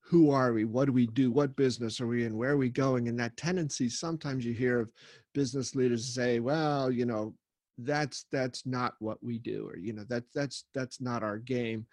who 0.02 0.32
are 0.32 0.52
we? 0.52 0.64
What 0.64 0.86
do 0.86 0.92
we 0.92 1.06
do? 1.06 1.30
What 1.30 1.54
business 1.54 2.00
are 2.00 2.06
we 2.08 2.24
in? 2.24 2.36
Where 2.36 2.50
are 2.50 2.56
we 2.56 2.68
going? 2.68 3.06
And 3.06 3.16
that 3.20 3.36
tendency 3.36 3.88
sometimes 3.88 4.44
you 4.44 4.52
hear 4.52 4.80
of 4.80 4.90
business 5.34 5.76
leaders 5.76 6.12
say 6.12 6.40
well 6.40 6.90
you 6.90 7.06
know 7.06 7.34
that's 7.78 8.26
that's 8.32 8.66
not 8.66 8.94
what 8.98 9.22
we 9.22 9.38
do 9.38 9.68
or 9.68 9.76
you 9.76 9.92
know 9.92 10.04
that 10.08 10.24
that's 10.34 10.64
that's 10.74 11.00
not 11.00 11.22
our 11.22 11.38
game. 11.38 11.86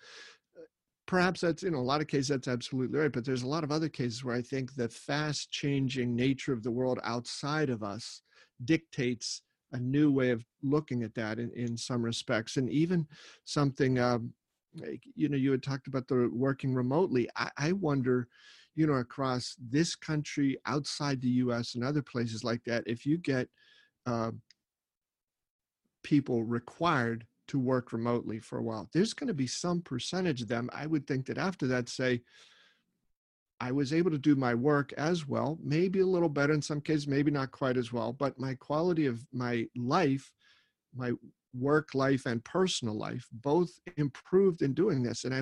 Uh, 0.58 0.62
perhaps 1.06 1.41
that's 1.41 1.63
in 1.63 1.76
a 1.76 1.82
lot 1.82 2.02
of 2.02 2.08
cases 2.08 2.30
that's 2.30 2.47
absolutely 2.47 2.97
right 3.00 3.13
but 3.13 3.23
there's 3.23 3.43
a 3.43 3.47
lot 3.47 3.63
of 3.63 3.71
other 3.71 3.88
cases 3.88 4.23
where 4.23 4.36
i 4.36 4.41
think 4.41 4.73
the 4.73 4.89
fast 4.89 5.52
changing 5.52 6.15
nature 6.15 6.52
of 6.52 6.63
the 6.63 6.71
world 6.71 7.00
outside 7.04 7.69
of 7.69 7.84
us 7.84 8.21
dictates 8.65 9.43
a 9.73 9.80
new 9.80 10.12
way 10.12 10.32
of 10.32 10.43
looking 10.63 11.03
at 11.03 11.13
that 11.15 11.39
in, 11.39 11.51
in 11.51 11.77
some 11.77 12.01
respects. 12.03 12.58
And 12.58 12.69
even 12.69 13.08
something 13.43 13.99
um, 13.99 14.34
you 15.15 15.30
know 15.30 15.38
you 15.38 15.51
had 15.51 15.63
talked 15.63 15.88
about 15.88 16.08
the 16.08 16.30
working 16.32 16.73
remotely. 16.73 17.30
I, 17.36 17.49
I, 17.58 17.71
wonder 17.71 18.27
you 18.75 18.88
know 18.88 18.93
across 18.93 19.56
this 19.60 19.95
country 19.95 20.58
outside 20.65 21.21
the 21.21 21.30
us 21.30 21.75
and 21.75 21.84
other 21.84 22.01
places 22.01 22.43
like 22.43 22.63
that 22.65 22.84
if 22.86 23.06
you 23.06 23.17
get 23.17 23.47
uh, 24.06 24.32
people 26.03 26.43
required 26.43 27.25
to 27.47 27.60
work 27.60 27.93
remotely 27.93 28.39
for 28.39 28.60
a 28.60 28.63
while 28.63 28.89
there's 28.93 29.13
going 29.13 29.27
to 29.27 29.34
be 29.34 29.47
some 29.47 29.82
percentage 29.82 30.41
of 30.41 30.47
them 30.47 30.69
i 30.73 30.86
would 30.86 31.08
think 31.08 31.25
that 31.25 31.38
after 31.38 31.65
that 31.65 31.89
say 31.89 32.21
I 33.60 33.72
was 33.72 33.91
able 33.91 34.12
to 34.12 34.17
do 34.17 34.36
my 34.36 34.54
work 34.54 34.93
as 34.93 35.28
well, 35.28 35.58
maybe 35.63 36.00
a 36.00 36.06
little 36.06 36.30
better 36.30 36.54
in 36.54 36.62
some 36.62 36.82
cases, 36.82 37.08
maybe 37.08 37.32
not 37.32 37.52
quite 37.52 37.78
as 37.78 37.91
well, 37.91 38.13
but 38.13 38.39
my 38.39 38.54
quality 38.56 39.08
of 39.08 39.26
my 39.34 39.67
life, 39.76 40.32
my 40.96 41.12
work 41.54 41.96
life 41.96 42.26
and 42.26 42.43
personal 42.43 42.96
life 42.96 43.28
both 43.32 43.72
improved 43.98 44.62
in 44.62 44.74
doing 44.74 45.02
this. 45.02 45.24
And 45.24 45.34
I 45.34 45.41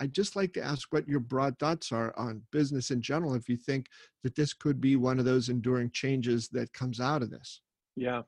I'd 0.00 0.14
just 0.14 0.36
like 0.36 0.52
to 0.52 0.62
ask 0.62 0.92
what 0.92 1.08
your 1.08 1.20
broad 1.20 1.58
thoughts 1.58 1.90
are 1.90 2.14
on 2.16 2.42
business 2.52 2.90
in 2.90 3.02
general, 3.02 3.34
if 3.34 3.48
you 3.48 3.56
think 3.56 3.88
that 4.22 4.36
this 4.36 4.54
could 4.54 4.80
be 4.80 4.96
one 4.96 5.18
of 5.18 5.24
those 5.24 5.48
enduring 5.48 5.90
changes 5.90 6.48
that 6.50 6.72
comes 6.72 7.00
out 7.00 7.22
of 7.22 7.30
this. 7.30 7.62
Yeah. 7.96 8.22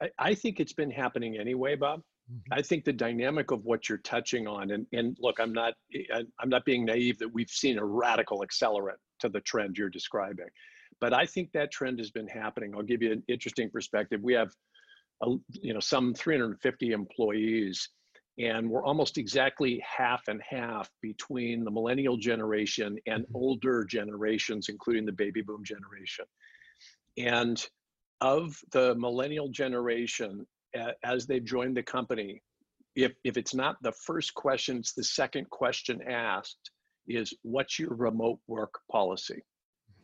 I, 0.00 0.10
I 0.18 0.34
think 0.34 0.60
it's 0.60 0.72
been 0.72 0.90
happening 0.90 1.36
anyway, 1.36 1.74
Bob. 1.74 2.02
Mm-hmm. 2.30 2.52
I 2.52 2.62
think 2.62 2.84
the 2.84 2.92
dynamic 2.92 3.50
of 3.50 3.64
what 3.64 3.88
you're 3.88 3.98
touching 3.98 4.46
on, 4.46 4.70
and, 4.70 4.86
and 4.92 5.16
look, 5.20 5.40
I'm 5.40 5.52
not 5.52 5.74
I'm 6.38 6.48
not 6.48 6.64
being 6.64 6.84
naive 6.84 7.18
that 7.18 7.32
we've 7.32 7.50
seen 7.50 7.78
a 7.78 7.84
radical 7.84 8.44
accelerant 8.46 8.98
to 9.20 9.28
the 9.28 9.40
trend 9.40 9.76
you're 9.76 9.88
describing, 9.88 10.48
but 11.00 11.12
I 11.12 11.26
think 11.26 11.50
that 11.52 11.72
trend 11.72 11.98
has 11.98 12.10
been 12.10 12.28
happening. 12.28 12.74
I'll 12.74 12.82
give 12.82 13.02
you 13.02 13.12
an 13.12 13.22
interesting 13.28 13.70
perspective. 13.70 14.20
We 14.22 14.34
have, 14.34 14.50
a, 15.22 15.34
you 15.50 15.74
know, 15.74 15.80
some 15.80 16.14
350 16.14 16.92
employees, 16.92 17.88
and 18.38 18.70
we're 18.70 18.84
almost 18.84 19.18
exactly 19.18 19.82
half 19.84 20.28
and 20.28 20.40
half 20.48 20.88
between 21.02 21.64
the 21.64 21.70
millennial 21.70 22.16
generation 22.16 22.96
and 23.06 23.24
mm-hmm. 23.24 23.36
older 23.36 23.84
generations, 23.84 24.68
including 24.68 25.04
the 25.04 25.12
baby 25.12 25.42
boom 25.42 25.64
generation. 25.64 26.26
And 27.18 27.64
of 28.20 28.56
the 28.72 28.94
millennial 28.96 29.48
generation, 29.48 30.46
as 31.02 31.26
they've 31.26 31.44
joined 31.44 31.76
the 31.76 31.82
company, 31.82 32.42
if, 32.96 33.12
if 33.24 33.36
it's 33.36 33.54
not 33.54 33.76
the 33.82 33.92
first 33.92 34.34
question, 34.34 34.78
it's 34.78 34.92
the 34.92 35.04
second 35.04 35.48
question 35.50 36.00
asked 36.08 36.70
is 37.08 37.34
what's 37.42 37.78
your 37.78 37.94
remote 37.94 38.38
work 38.46 38.74
policy? 38.90 39.42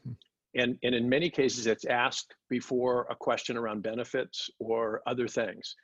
Mm-hmm. 0.06 0.12
And, 0.60 0.78
and 0.82 0.94
in 0.94 1.08
many 1.08 1.30
cases, 1.30 1.66
it's 1.66 1.84
asked 1.84 2.34
before 2.48 3.06
a 3.10 3.14
question 3.14 3.56
around 3.56 3.82
benefits 3.82 4.48
or 4.58 5.02
other 5.06 5.28
things. 5.28 5.74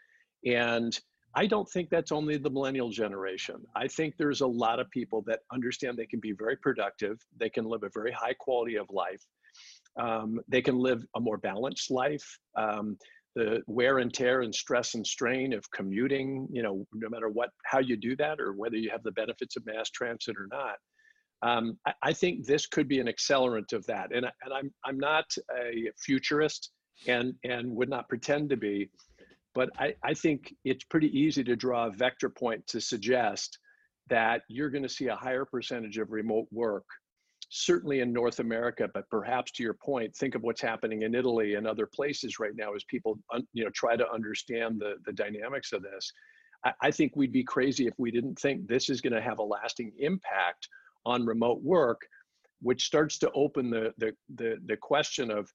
And 0.44 0.98
I 1.34 1.46
don't 1.46 1.68
think 1.70 1.88
that's 1.88 2.12
only 2.12 2.36
the 2.36 2.50
millennial 2.50 2.90
generation. 2.90 3.56
I 3.74 3.88
think 3.88 4.14
there's 4.18 4.42
a 4.42 4.46
lot 4.46 4.80
of 4.80 4.90
people 4.90 5.22
that 5.26 5.40
understand 5.52 5.96
they 5.96 6.06
can 6.06 6.20
be 6.20 6.32
very 6.32 6.56
productive, 6.56 7.18
they 7.38 7.48
can 7.48 7.64
live 7.64 7.84
a 7.84 7.90
very 7.94 8.12
high 8.12 8.34
quality 8.34 8.76
of 8.76 8.86
life, 8.90 9.22
um, 9.98 10.40
they 10.48 10.60
can 10.60 10.78
live 10.78 11.04
a 11.16 11.20
more 11.20 11.38
balanced 11.38 11.90
life. 11.90 12.38
Um, 12.56 12.98
the 13.34 13.62
wear 13.66 13.98
and 13.98 14.12
tear 14.12 14.42
and 14.42 14.54
stress 14.54 14.94
and 14.94 15.06
strain 15.06 15.52
of 15.52 15.70
commuting, 15.70 16.46
you 16.50 16.62
know, 16.62 16.86
no 16.92 17.08
matter 17.08 17.28
what, 17.28 17.50
how 17.64 17.78
you 17.78 17.96
do 17.96 18.14
that 18.16 18.40
or 18.40 18.52
whether 18.52 18.76
you 18.76 18.90
have 18.90 19.02
the 19.02 19.12
benefits 19.12 19.56
of 19.56 19.64
mass 19.66 19.90
transit 19.90 20.36
or 20.38 20.48
not. 20.50 20.76
Um, 21.42 21.78
I, 21.86 21.92
I, 22.02 22.12
think 22.12 22.46
this 22.46 22.66
could 22.66 22.86
be 22.86 23.00
an 23.00 23.08
accelerant 23.08 23.72
of 23.72 23.84
that. 23.86 24.14
And, 24.14 24.26
and 24.26 24.54
I'm, 24.54 24.72
I'm 24.84 24.98
not 24.98 25.24
a 25.58 25.90
futurist 25.98 26.70
and, 27.08 27.34
and 27.42 27.74
would 27.74 27.88
not 27.88 28.08
pretend 28.08 28.50
to 28.50 28.56
be, 28.56 28.90
but 29.54 29.70
I, 29.78 29.94
I 30.04 30.14
think 30.14 30.54
it's 30.64 30.84
pretty 30.84 31.08
easy 31.18 31.42
to 31.44 31.56
draw 31.56 31.86
a 31.86 31.90
vector 31.90 32.28
point 32.28 32.64
to 32.68 32.80
suggest 32.80 33.58
that 34.08 34.42
you're 34.48 34.70
going 34.70 34.82
to 34.84 34.88
see 34.88 35.08
a 35.08 35.16
higher 35.16 35.44
percentage 35.44 35.98
of 35.98 36.10
remote 36.10 36.46
work 36.52 36.84
certainly 37.54 38.00
in 38.00 38.14
North 38.14 38.38
America, 38.38 38.88
but 38.94 39.08
perhaps 39.10 39.52
to 39.52 39.62
your 39.62 39.74
point, 39.74 40.16
think 40.16 40.34
of 40.34 40.42
what's 40.42 40.62
happening 40.62 41.02
in 41.02 41.14
Italy 41.14 41.54
and 41.56 41.66
other 41.66 41.86
places 41.86 42.38
right 42.38 42.56
now 42.56 42.72
as 42.74 42.82
people 42.84 43.18
you 43.52 43.62
know 43.62 43.70
try 43.74 43.94
to 43.94 44.10
understand 44.10 44.80
the 44.80 44.94
the 45.04 45.12
dynamics 45.12 45.72
of 45.72 45.82
this. 45.82 46.10
I, 46.64 46.72
I 46.80 46.90
think 46.90 47.12
we'd 47.14 47.32
be 47.32 47.44
crazy 47.44 47.86
if 47.86 47.94
we 47.98 48.10
didn't 48.10 48.38
think 48.38 48.66
this 48.66 48.88
is 48.88 49.02
going 49.02 49.12
to 49.12 49.20
have 49.20 49.38
a 49.38 49.42
lasting 49.42 49.92
impact 49.98 50.66
on 51.04 51.26
remote 51.26 51.62
work, 51.62 52.00
which 52.60 52.84
starts 52.84 53.18
to 53.18 53.30
open 53.34 53.68
the, 53.68 53.92
the, 53.98 54.12
the, 54.36 54.56
the 54.66 54.76
question 54.76 55.30
of, 55.30 55.50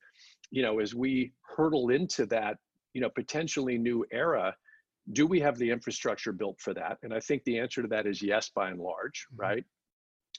you 0.51 0.62
know, 0.62 0.79
as 0.79 0.93
we 0.93 1.31
hurdle 1.55 1.89
into 1.89 2.25
that, 2.27 2.57
you 2.93 3.01
know, 3.01 3.10
potentially 3.10 3.77
new 3.77 4.05
era, 4.12 4.55
do 5.13 5.25
we 5.25 5.39
have 5.39 5.57
the 5.57 5.71
infrastructure 5.71 6.33
built 6.33 6.60
for 6.60 6.73
that? 6.73 6.97
And 7.01 7.13
I 7.13 7.21
think 7.21 7.43
the 7.45 7.60
answer 7.60 7.81
to 7.81 7.88
that 7.88 8.05
is 8.05 8.21
yes, 8.21 8.51
by 8.53 8.69
and 8.69 8.79
large, 8.79 9.25
mm-hmm. 9.31 9.41
right? 9.41 9.65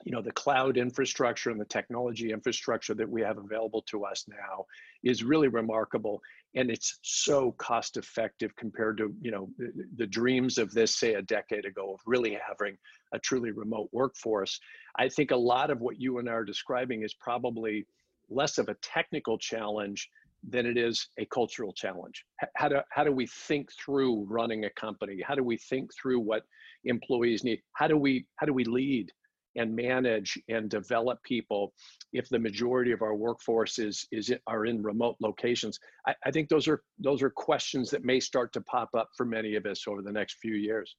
You 0.05 0.13
know 0.13 0.23
the 0.23 0.33
cloud 0.33 0.77
infrastructure 0.77 1.51
and 1.51 1.61
the 1.61 1.65
technology 1.65 2.33
infrastructure 2.33 2.95
that 2.95 3.09
we 3.09 3.21
have 3.21 3.39
available 3.39 3.83
to 3.83 4.05
us 4.05 4.25
now 4.29 4.65
is 5.03 5.25
really 5.25 5.49
remarkable 5.49 6.21
and 6.55 6.71
it's 6.71 6.99
so 7.03 7.53
cost 7.53 7.97
effective 7.97 8.55
compared 8.57 8.97
to 8.99 9.15
you 9.21 9.31
know 9.31 9.49
the, 9.97 10.07
dreams 10.07 10.59
of 10.59 10.73
this 10.73 10.97
say 10.97 11.15
a 11.15 11.23
decade 11.23 11.65
ago 11.65 11.95
of 11.95 12.01
really 12.07 12.39
having 12.47 12.77
a 13.13 13.19
truly 13.19 13.51
remote 13.51 13.89
workforce. 13.93 14.59
I 14.99 15.09
think 15.09 15.31
a 15.31 15.37
lot 15.37 15.71
of 15.71 15.81
what 15.81 16.01
you 16.01 16.19
and 16.19 16.29
i 16.29 16.33
are 16.33 16.45
describing 16.45 17.03
is 17.03 17.15
probably 17.15 17.87
less 18.31 18.59
of 18.59 18.69
a 18.69 18.77
technical 18.83 19.39
challenge 19.39 20.09
than 20.49 20.67
it 20.67 20.77
is 20.77 21.09
a 21.19 21.27
cultural 21.27 21.73
challenge. 21.73 22.25
How 22.57 22.69
do 22.69 22.81
how 22.91 23.05
do 23.05 23.13
we 23.13 23.27
think 23.27 23.71
through 23.73 24.25
running 24.29 24.65
a 24.65 24.71
company? 24.71 25.21
How 25.27 25.35
do 25.35 25.43
we 25.43 25.57
think 25.57 25.91
through 25.95 26.21
what 26.21 26.45
employees 26.85 27.45
need? 27.45 27.61
How 27.75 27.89
do 27.89 27.97
we 27.97 28.27
how 28.37 28.47
do 28.47 28.53
we 28.53 28.65
lead 28.65 29.13
and 29.59 29.75
manage 29.75 30.39
and 30.49 30.71
develop 30.71 31.23
people 31.23 31.73
if 32.13 32.29
the 32.29 32.39
majority 32.39 32.93
of 32.93 33.03
our 33.03 33.15
workforce 33.15 33.79
is 33.79 34.07
is 34.13 34.33
are 34.47 34.65
in 34.67 34.83
remote 34.83 35.17
locations. 35.21 35.79
I, 36.07 36.15
I, 36.25 36.31
think 36.31 36.49
those 36.49 36.69
are 36.69 36.83
those 36.99 37.23
are 37.23 37.31
questions 37.31 37.91
that 37.91 38.05
may 38.05 38.21
start 38.21 38.53
to 38.55 38.61
pop 38.63 38.91
up 38.97 39.11
for 39.17 39.27
many 39.27 39.57
of 39.57 39.67
us 39.67 39.87
over 39.87 40.01
the 40.01 40.13
next 40.13 40.39
few 40.41 40.55
years. 40.55 40.97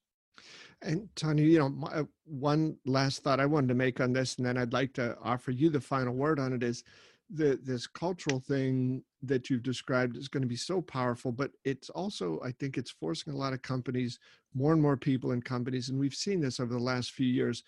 And 0.81 1.09
tony 1.15 1.43
you 1.43 1.59
know 1.59 1.69
my, 1.69 1.87
uh, 1.89 2.03
one 2.23 2.77
last 2.85 3.21
thought 3.23 3.41
i 3.41 3.45
wanted 3.45 3.67
to 3.67 3.73
make 3.73 3.99
on 3.99 4.13
this 4.13 4.37
and 4.37 4.45
then 4.45 4.57
i'd 4.57 4.71
like 4.71 4.93
to 4.93 5.17
offer 5.21 5.51
you 5.51 5.69
the 5.69 5.81
final 5.81 6.13
word 6.13 6.39
on 6.39 6.53
it 6.53 6.63
is 6.63 6.85
the 7.29 7.59
this 7.63 7.85
cultural 7.85 8.39
thing 8.39 9.03
that 9.21 9.49
you've 9.49 9.63
described 9.63 10.15
is 10.15 10.27
going 10.27 10.41
to 10.41 10.47
be 10.47 10.55
so 10.55 10.81
powerful 10.81 11.31
but 11.31 11.51
it's 11.63 11.89
also 11.89 12.39
i 12.43 12.51
think 12.51 12.77
it's 12.77 12.91
forcing 12.91 13.33
a 13.33 13.37
lot 13.37 13.53
of 13.53 13.61
companies 13.61 14.17
more 14.53 14.73
and 14.73 14.81
more 14.81 14.97
people 14.97 15.31
in 15.31 15.41
companies 15.41 15.89
and 15.89 15.99
we've 15.99 16.15
seen 16.15 16.39
this 16.39 16.59
over 16.59 16.73
the 16.73 16.79
last 16.79 17.11
few 17.11 17.27
years 17.27 17.63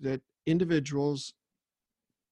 that 0.00 0.20
individuals, 0.46 1.34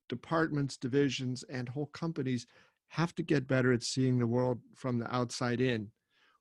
departments, 0.09 0.77
divisions, 0.77 1.45
and 1.51 1.69
whole 1.69 1.87
companies 1.87 2.47
have 2.89 3.15
to 3.17 3.23
get 3.23 3.49
better 3.49 3.73
at 3.73 3.83
seeing 3.83 4.19
the 4.19 4.27
world 4.27 4.61
from 4.75 4.99
the 4.99 5.15
outside 5.15 5.61
in. 5.61 5.91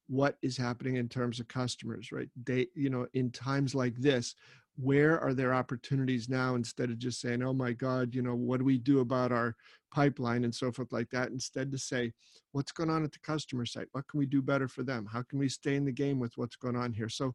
What 0.08 0.38
is 0.44 0.56
happening 0.56 0.98
in 0.98 1.10
terms 1.10 1.40
of 1.40 1.48
customers, 1.48 2.12
right? 2.12 2.30
They, 2.46 2.68
you 2.76 2.90
know, 2.90 3.08
in 3.14 3.32
times 3.32 3.74
like 3.74 3.96
this, 3.96 4.36
where 4.78 5.20
are 5.20 5.34
there 5.34 5.54
opportunities 5.54 6.28
now 6.30 6.56
instead 6.56 6.90
of 6.90 7.00
just 7.00 7.22
saying, 7.22 7.42
oh 7.42 7.54
my 7.54 7.72
God, 7.72 8.14
you 8.14 8.22
know, 8.22 8.36
what 8.36 8.60
do 8.60 8.66
we 8.66 8.78
do 8.78 9.00
about 9.00 9.32
our 9.32 9.56
pipeline 9.92 10.44
and 10.44 10.54
so 10.54 10.72
forth 10.72 10.92
like 10.92 11.10
that? 11.12 11.30
Instead 11.30 11.72
to 11.72 11.78
say, 11.78 12.12
what's 12.52 12.74
going 12.74 12.90
on 12.90 13.04
at 13.04 13.12
the 13.12 13.20
customer 13.20 13.66
site? 13.66 13.88
What 13.94 14.08
can 14.08 14.20
we 14.20 14.26
do 14.26 14.42
better 14.42 14.68
for 14.68 14.84
them? 14.84 15.08
How 15.12 15.24
can 15.24 15.40
we 15.40 15.48
stay 15.48 15.76
in 15.76 15.86
the 15.86 15.92
game 15.92 16.20
with 16.20 16.34
what's 16.36 16.58
going 16.58 16.76
on 16.76 16.92
here? 16.92 17.10
So 17.10 17.34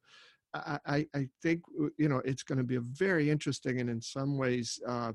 I, 0.53 1.07
I 1.15 1.29
think 1.43 1.63
uh, 1.81 1.89
you 1.97 2.09
know 2.09 2.23
it's 2.25 2.43
going 2.43 2.59
to 2.59 2.65
be 2.65 2.77
a 2.77 2.81
very 2.81 3.31
interesting 3.31 3.81
and 3.81 3.89
in 3.89 4.01
some 4.01 4.37
ways 4.37 4.81
uh, 4.87 5.13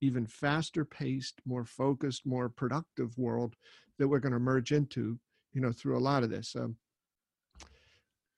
even 0.00 0.26
faster 0.26 0.84
paced, 0.84 1.40
more 1.44 1.64
focused, 1.64 2.24
more 2.24 2.48
productive 2.48 3.16
world 3.18 3.54
that 3.98 4.08
we're 4.08 4.20
going 4.20 4.32
to 4.32 4.38
merge 4.38 4.72
into. 4.72 5.18
You 5.52 5.62
know, 5.62 5.72
through 5.72 5.96
a 5.96 5.98
lot 5.98 6.22
of 6.22 6.30
this. 6.30 6.54
Um, 6.54 6.76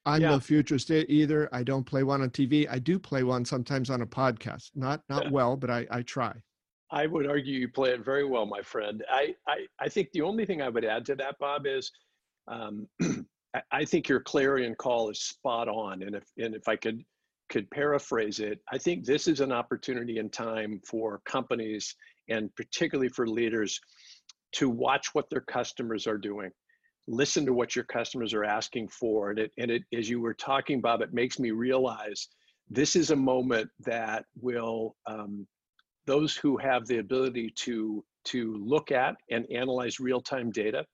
I'm 0.07 0.23
yeah. 0.23 0.31
no 0.31 0.41
futurist 0.41 0.91
either. 0.91 1.49
I 1.53 1.63
don't 1.63 1.85
play 1.85 2.03
one 2.03 2.23
on 2.23 2.31
TV. 2.31 2.67
I 2.71 2.79
do 2.79 2.99
play 2.99 3.23
one 3.23 3.45
sometimes 3.45 3.91
on 3.91 4.01
a 4.03 4.07
podcast. 4.07 4.71
Not 4.75 5.03
not 5.09 5.25
yeah. 5.25 5.31
well, 5.33 5.57
but 5.57 5.71
I, 5.71 5.87
I 5.91 6.03
try. 6.03 6.33
I 6.91 7.07
would 7.07 7.27
argue 7.27 7.59
you 7.59 7.69
play 7.69 7.91
it 7.91 8.05
very 8.05 8.25
well, 8.25 8.47
my 8.47 8.63
friend. 8.63 9.05
I, 9.09 9.35
I, 9.47 9.67
I 9.79 9.89
think 9.89 10.11
the 10.13 10.23
only 10.23 10.45
thing 10.45 10.61
I 10.61 10.69
would 10.69 10.85
add 10.85 11.05
to 11.07 11.15
that, 11.17 11.39
Bob, 11.39 11.67
is 11.67 11.91
um, 12.49 12.89
I 13.73 13.85
think 13.85 14.09
your 14.09 14.21
clarion 14.21 14.75
call 14.77 15.11
is 15.11 15.21
spot 15.21 15.69
on. 15.69 16.03
And 16.03 16.15
if 16.15 16.25
and 16.39 16.55
if 16.55 16.69
I 16.69 16.77
could 16.77 17.05
could 17.49 17.71
paraphrase 17.71 18.39
it, 18.39 18.61
I 18.73 18.79
think 18.79 19.05
this 19.05 19.27
is 19.27 19.41
an 19.41 19.51
opportunity 19.51 20.19
in 20.19 20.31
time 20.31 20.81
for 20.87 21.21
companies 21.25 21.95
and 22.29 22.55
particularly 22.55 23.09
for 23.09 23.27
leaders 23.27 23.81
to 24.53 24.71
watch 24.71 25.09
what 25.15 25.29
their 25.31 25.41
customers 25.41 26.07
are 26.07 26.19
doing. 26.19 26.51
Listen 27.09 27.45
to 27.47 27.53
what 27.53 27.75
your 27.75 27.85
customers 27.87 28.35
are 28.35 28.45
asking 28.45 28.89
for. 28.89 29.31
And 29.31 29.41
it 29.41 29.53
and 29.59 29.71
it 29.71 29.83
as 29.93 30.09
you 30.09 30.21
were 30.21 30.35
talking, 30.35 30.81
Bob, 30.81 31.01
it 31.03 31.13
makes 31.13 31.39
me 31.39 31.51
realize 31.51 32.29
this 32.69 32.95
is 32.95 33.11
a 33.11 33.17
moment 33.17 33.69
that 33.81 34.25
will 34.41 34.95
um, 35.07 35.47
those 36.07 36.37
who 36.37 36.57
have 36.57 36.87
the 36.87 36.99
ability 36.99 37.53
to 37.57 38.05
to 38.27 38.55
look 38.65 38.93
at 38.93 39.17
and 39.31 39.47
analyze 39.51 39.99
real-time 39.99 40.51
data 40.51 40.85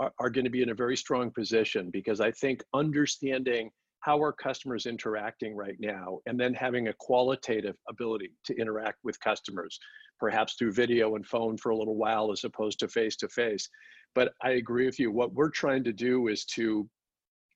are, 0.00 0.12
are 0.18 0.30
going 0.30 0.44
to 0.44 0.50
be 0.50 0.62
in 0.62 0.70
a 0.70 0.74
very 0.74 0.96
strong 0.96 1.30
position 1.30 1.90
because 1.92 2.20
I 2.20 2.32
think 2.32 2.62
understanding 2.74 3.70
how 4.00 4.16
our 4.16 4.32
customers 4.32 4.86
are 4.86 4.90
interacting 4.90 5.54
right 5.54 5.76
now 5.78 6.18
and 6.26 6.40
then 6.40 6.54
having 6.54 6.88
a 6.88 6.94
qualitative 6.98 7.76
ability 7.88 8.32
to 8.46 8.56
interact 8.56 8.98
with 9.04 9.20
customers 9.20 9.78
perhaps 10.18 10.54
through 10.54 10.72
video 10.72 11.14
and 11.16 11.26
phone 11.26 11.56
for 11.56 11.70
a 11.70 11.76
little 11.76 11.96
while 11.96 12.32
as 12.32 12.44
opposed 12.44 12.78
to 12.78 12.88
face 12.88 13.16
to 13.16 13.28
face 13.28 13.68
but 14.14 14.32
i 14.42 14.50
agree 14.52 14.86
with 14.86 14.98
you 14.98 15.10
what 15.10 15.32
we're 15.34 15.50
trying 15.50 15.84
to 15.84 15.92
do 15.92 16.28
is 16.28 16.44
to 16.46 16.88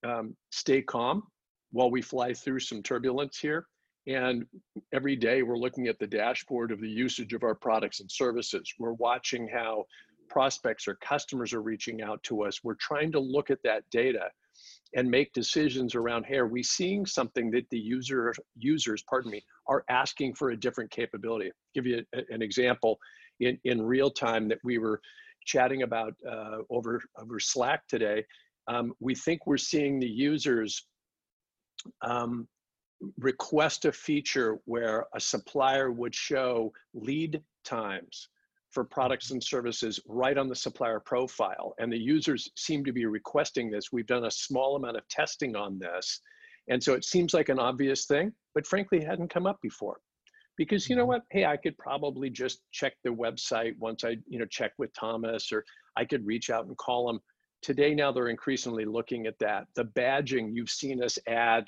um, 0.04 0.37
stay 0.50 0.83
calm 0.83 1.22
while 1.74 1.90
we 1.90 2.00
fly 2.00 2.33
through 2.33 2.61
some 2.61 2.83
turbulence 2.83 3.38
here. 3.38 3.66
And 4.07 4.44
every 4.92 5.16
day 5.16 5.42
we're 5.42 5.59
looking 5.59 5.88
at 5.88 5.98
the 5.98 6.07
dashboard 6.07 6.70
of 6.70 6.80
the 6.80 6.88
usage 6.88 7.33
of 7.33 7.42
our 7.42 7.54
products 7.57 7.98
and 7.98 8.11
services. 8.11 8.72
We're 8.78 8.92
watching 8.92 9.48
how 9.48 9.85
prospects 10.28 10.88
or 10.88 10.96
customers 10.96 11.52
are 11.52 11.62
reaching 11.62 12.02
out 12.02 12.22
to 12.24 12.42
us, 12.42 12.62
we're 12.62 12.74
trying 12.74 13.12
to 13.12 13.20
look 13.20 13.50
at 13.50 13.62
that 13.64 13.84
data 13.90 14.30
and 14.94 15.10
make 15.10 15.32
decisions 15.32 15.94
around 15.94 16.24
hey 16.24 16.37
are 16.37 16.46
we 16.46 16.62
seeing 16.62 17.04
something 17.04 17.50
that 17.50 17.68
the 17.70 17.78
user 17.78 18.32
users 18.56 19.02
pardon 19.02 19.30
me 19.30 19.42
are 19.66 19.84
asking 19.88 20.34
for 20.34 20.50
a 20.50 20.56
different 20.56 20.90
capability? 20.90 21.46
I'll 21.46 21.52
give 21.74 21.87
you 21.87 22.04
a, 22.14 22.22
an 22.30 22.42
example 22.42 22.98
in 23.40 23.58
in 23.64 23.82
real 23.82 24.10
time 24.10 24.48
that 24.48 24.58
we 24.64 24.78
were 24.78 25.00
chatting 25.44 25.82
about 25.82 26.14
uh, 26.28 26.58
over 26.70 27.02
over 27.18 27.40
slack 27.40 27.87
today. 27.88 28.24
Um, 28.68 28.94
we 29.00 29.14
think 29.14 29.46
we're 29.46 29.58
seeing 29.58 29.98
the 29.98 30.08
users 30.08 30.87
um, 32.02 32.48
request 33.18 33.84
a 33.84 33.92
feature 33.92 34.58
where 34.64 35.06
a 35.14 35.20
supplier 35.20 35.90
would 35.90 36.14
show 36.14 36.72
lead 36.94 37.42
times 37.64 38.28
for 38.74 38.84
products 38.84 39.30
and 39.30 39.42
services 39.42 40.00
right 40.06 40.37
on 40.37 40.48
the 40.48 40.56
supplier 40.56 41.00
profile. 41.00 41.74
And 41.78 41.90
the 41.90 41.98
users 41.98 42.50
seem 42.56 42.84
to 42.84 42.92
be 42.92 43.06
requesting 43.06 43.70
this. 43.70 43.92
We've 43.92 44.06
done 44.06 44.24
a 44.24 44.30
small 44.30 44.74
amount 44.74 44.96
of 44.96 45.08
testing 45.08 45.54
on 45.54 45.78
this. 45.78 46.20
And 46.68 46.82
so 46.82 46.94
it 46.94 47.04
seems 47.04 47.32
like 47.32 47.48
an 47.48 47.60
obvious 47.60 48.06
thing, 48.06 48.32
but 48.54 48.66
frankly, 48.66 48.98
it 48.98 49.06
hadn't 49.06 49.32
come 49.32 49.46
up 49.46 49.58
before. 49.62 50.00
Because 50.56 50.88
you 50.88 50.96
know 50.96 51.02
mm-hmm. 51.02 51.08
what? 51.08 51.22
Hey, 51.30 51.44
I 51.44 51.56
could 51.56 51.78
probably 51.78 52.30
just 52.30 52.62
check 52.72 52.94
the 53.04 53.10
website 53.10 53.78
once 53.78 54.02
I, 54.04 54.16
you 54.26 54.38
know, 54.38 54.46
check 54.46 54.72
with 54.78 54.92
Thomas, 54.98 55.52
or 55.52 55.64
I 55.96 56.04
could 56.04 56.26
reach 56.26 56.50
out 56.50 56.66
and 56.66 56.76
call 56.76 57.06
them. 57.06 57.20
Today, 57.62 57.94
now 57.94 58.12
they're 58.12 58.28
increasingly 58.28 58.84
looking 58.84 59.26
at 59.26 59.38
that. 59.38 59.66
The 59.74 59.84
badging 59.84 60.50
you've 60.52 60.70
seen 60.70 61.02
us 61.02 61.18
add 61.26 61.64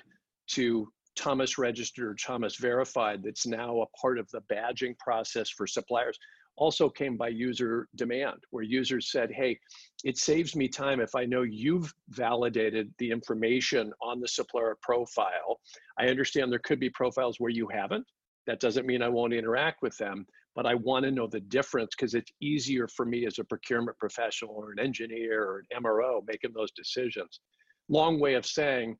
to 0.48 0.88
Thomas 1.16 1.56
registered, 1.56 2.06
or 2.06 2.14
Thomas 2.14 2.56
verified, 2.56 3.22
that's 3.22 3.46
now 3.46 3.80
a 3.80 3.98
part 3.98 4.18
of 4.18 4.30
the 4.30 4.42
badging 4.52 4.98
process 4.98 5.48
for 5.48 5.66
suppliers 5.66 6.18
also 6.56 6.88
came 6.88 7.16
by 7.16 7.28
user 7.28 7.88
demand, 7.96 8.38
where 8.50 8.64
users 8.64 9.10
said, 9.10 9.30
hey, 9.30 9.58
it 10.04 10.16
saves 10.18 10.56
me 10.56 10.68
time 10.68 11.00
if 11.00 11.14
I 11.14 11.24
know 11.24 11.42
you've 11.42 11.92
validated 12.10 12.92
the 12.98 13.10
information 13.10 13.92
on 14.02 14.20
the 14.20 14.28
supplier 14.28 14.76
profile. 14.82 15.60
I 15.98 16.06
understand 16.06 16.50
there 16.50 16.58
could 16.58 16.80
be 16.80 16.90
profiles 16.90 17.38
where 17.38 17.50
you 17.50 17.68
haven't. 17.68 18.06
That 18.46 18.60
doesn't 18.60 18.86
mean 18.86 19.02
I 19.02 19.08
won't 19.08 19.34
interact 19.34 19.82
with 19.82 19.96
them, 19.98 20.26
but 20.54 20.66
I 20.66 20.74
want 20.74 21.04
to 21.04 21.10
know 21.10 21.26
the 21.26 21.40
difference 21.40 21.94
because 21.96 22.14
it's 22.14 22.32
easier 22.40 22.88
for 22.88 23.04
me 23.04 23.26
as 23.26 23.38
a 23.38 23.44
procurement 23.44 23.98
professional 23.98 24.54
or 24.54 24.72
an 24.72 24.78
engineer 24.78 25.42
or 25.42 25.64
an 25.70 25.82
MRO 25.82 26.20
making 26.26 26.52
those 26.54 26.70
decisions. 26.72 27.40
Long 27.88 28.18
way 28.18 28.34
of 28.34 28.46
saying, 28.46 28.96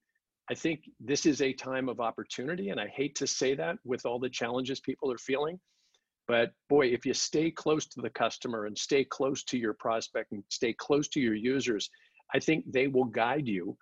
I 0.51 0.55
think 0.55 0.81
this 1.01 1.27
is 1.27 1.43
a 1.43 1.53
time 1.53 1.89
of 1.89 2.01
opportunity, 2.01 2.69
and 2.69 2.81
I 2.81 2.87
hate 2.89 3.17
to 3.17 3.27
say 3.27 3.55
that 3.57 3.79
with 3.85 4.07
all 4.07 4.21
the 4.21 4.29
challenges 4.29 4.81
people 4.81 5.11
are 5.11 5.19
feeling 5.19 5.59
but 6.27 6.53
boy, 6.69 6.87
if 6.87 7.07
you 7.07 7.15
stay 7.15 7.51
close 7.51 7.87
to 7.87 8.01
the 8.01 8.11
customer 8.11 8.67
and 8.67 8.77
stay 8.77 9.05
close 9.05 9.45
to 9.45 9.59
your 9.59 9.75
prospect 9.75 10.33
and 10.33 10.43
stay 10.49 10.73
close 10.73 11.09
to 11.09 11.21
your 11.21 11.35
users, 11.35 11.89
I 12.35 12.41
think 12.41 12.65
they 12.71 12.89
will 12.89 13.05
guide 13.05 13.47
you 13.47 13.77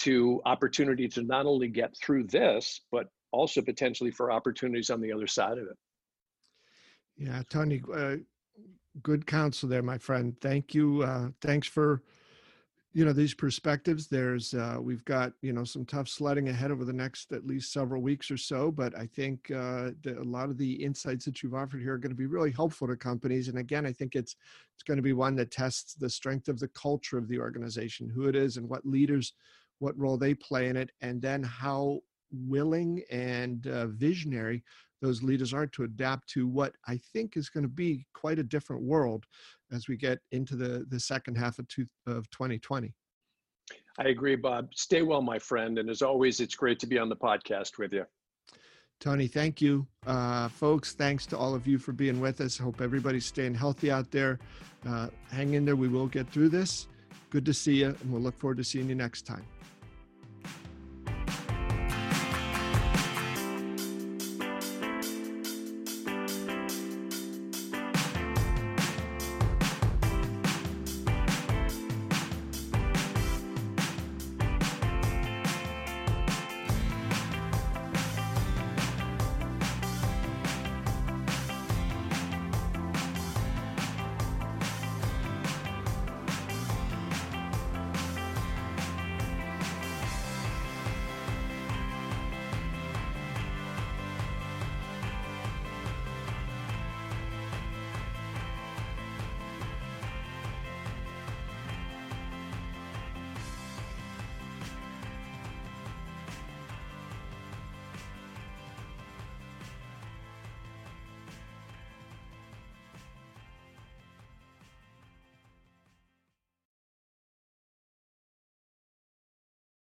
to 0.00 0.40
opportunity 0.44 1.08
to 1.08 1.22
not 1.22 1.46
only 1.46 1.68
get 1.68 1.94
through 1.96 2.24
this, 2.24 2.82
but 2.92 3.06
also 3.32 3.60
potentially 3.60 4.10
for 4.10 4.30
opportunities 4.30 4.90
on 4.90 5.00
the 5.00 5.12
other 5.12 5.26
side 5.26 5.58
of 5.58 5.64
it. 5.64 5.76
Yeah, 7.16 7.42
Tony, 7.50 7.82
uh, 7.92 8.16
good 9.02 9.26
counsel 9.26 9.68
there, 9.68 9.82
my 9.82 9.98
friend. 9.98 10.36
Thank 10.40 10.74
you. 10.74 11.02
Uh, 11.02 11.30
thanks 11.42 11.66
for 11.66 12.02
you 12.98 13.04
know 13.04 13.12
these 13.12 13.32
perspectives 13.32 14.08
there's 14.08 14.54
uh, 14.54 14.76
we've 14.80 15.04
got 15.04 15.32
you 15.40 15.52
know 15.52 15.62
some 15.62 15.84
tough 15.84 16.08
sledding 16.08 16.48
ahead 16.48 16.72
over 16.72 16.84
the 16.84 16.92
next 16.92 17.30
at 17.30 17.46
least 17.46 17.72
several 17.72 18.02
weeks 18.02 18.28
or 18.28 18.36
so 18.36 18.72
but 18.72 18.92
i 18.98 19.06
think 19.06 19.52
uh, 19.52 19.90
the, 20.02 20.16
a 20.20 20.24
lot 20.24 20.50
of 20.50 20.58
the 20.58 20.72
insights 20.72 21.24
that 21.24 21.40
you've 21.40 21.54
offered 21.54 21.80
here 21.80 21.92
are 21.92 21.98
going 21.98 22.10
to 22.10 22.16
be 22.16 22.26
really 22.26 22.50
helpful 22.50 22.88
to 22.88 22.96
companies 22.96 23.46
and 23.46 23.56
again 23.56 23.86
i 23.86 23.92
think 23.92 24.16
it's 24.16 24.34
it's 24.74 24.82
going 24.82 24.96
to 24.96 25.02
be 25.02 25.12
one 25.12 25.36
that 25.36 25.52
tests 25.52 25.94
the 25.94 26.10
strength 26.10 26.48
of 26.48 26.58
the 26.58 26.66
culture 26.68 27.16
of 27.16 27.28
the 27.28 27.38
organization 27.38 28.10
who 28.10 28.26
it 28.26 28.34
is 28.34 28.56
and 28.56 28.68
what 28.68 28.84
leaders 28.84 29.32
what 29.78 29.96
role 29.96 30.18
they 30.18 30.34
play 30.34 30.66
in 30.66 30.76
it 30.76 30.90
and 31.00 31.22
then 31.22 31.40
how 31.40 32.00
willing 32.30 33.02
and 33.10 33.66
uh, 33.66 33.86
visionary 33.86 34.62
those 35.00 35.22
leaders 35.22 35.54
are 35.54 35.66
to 35.66 35.84
adapt 35.84 36.28
to 36.28 36.46
what 36.46 36.74
i 36.86 36.98
think 37.12 37.36
is 37.36 37.48
going 37.48 37.64
to 37.64 37.68
be 37.68 38.06
quite 38.14 38.38
a 38.38 38.42
different 38.42 38.82
world 38.82 39.24
as 39.72 39.88
we 39.88 39.96
get 39.96 40.18
into 40.32 40.56
the, 40.56 40.86
the 40.88 41.00
second 41.00 41.36
half 41.36 41.58
of, 41.58 41.68
two, 41.68 41.86
of 42.06 42.28
2020. 42.30 42.92
I 43.98 44.08
agree, 44.08 44.36
Bob. 44.36 44.68
Stay 44.74 45.02
well, 45.02 45.22
my 45.22 45.38
friend. 45.38 45.78
And 45.78 45.90
as 45.90 46.02
always, 46.02 46.40
it's 46.40 46.54
great 46.54 46.78
to 46.80 46.86
be 46.86 46.98
on 46.98 47.08
the 47.08 47.16
podcast 47.16 47.78
with 47.78 47.92
you. 47.92 48.04
Tony, 49.00 49.28
thank 49.28 49.60
you. 49.60 49.86
Uh, 50.06 50.48
folks, 50.48 50.92
thanks 50.92 51.26
to 51.26 51.38
all 51.38 51.54
of 51.54 51.66
you 51.66 51.78
for 51.78 51.92
being 51.92 52.20
with 52.20 52.40
us. 52.40 52.58
Hope 52.58 52.80
everybody's 52.80 53.26
staying 53.26 53.54
healthy 53.54 53.90
out 53.90 54.10
there. 54.10 54.38
Uh, 54.86 55.08
hang 55.30 55.54
in 55.54 55.64
there. 55.64 55.76
We 55.76 55.88
will 55.88 56.08
get 56.08 56.28
through 56.28 56.48
this. 56.48 56.88
Good 57.30 57.44
to 57.46 57.54
see 57.54 57.76
you, 57.76 57.88
and 57.88 58.12
we'll 58.12 58.22
look 58.22 58.38
forward 58.38 58.56
to 58.56 58.64
seeing 58.64 58.88
you 58.88 58.94
next 58.94 59.22
time. 59.22 59.44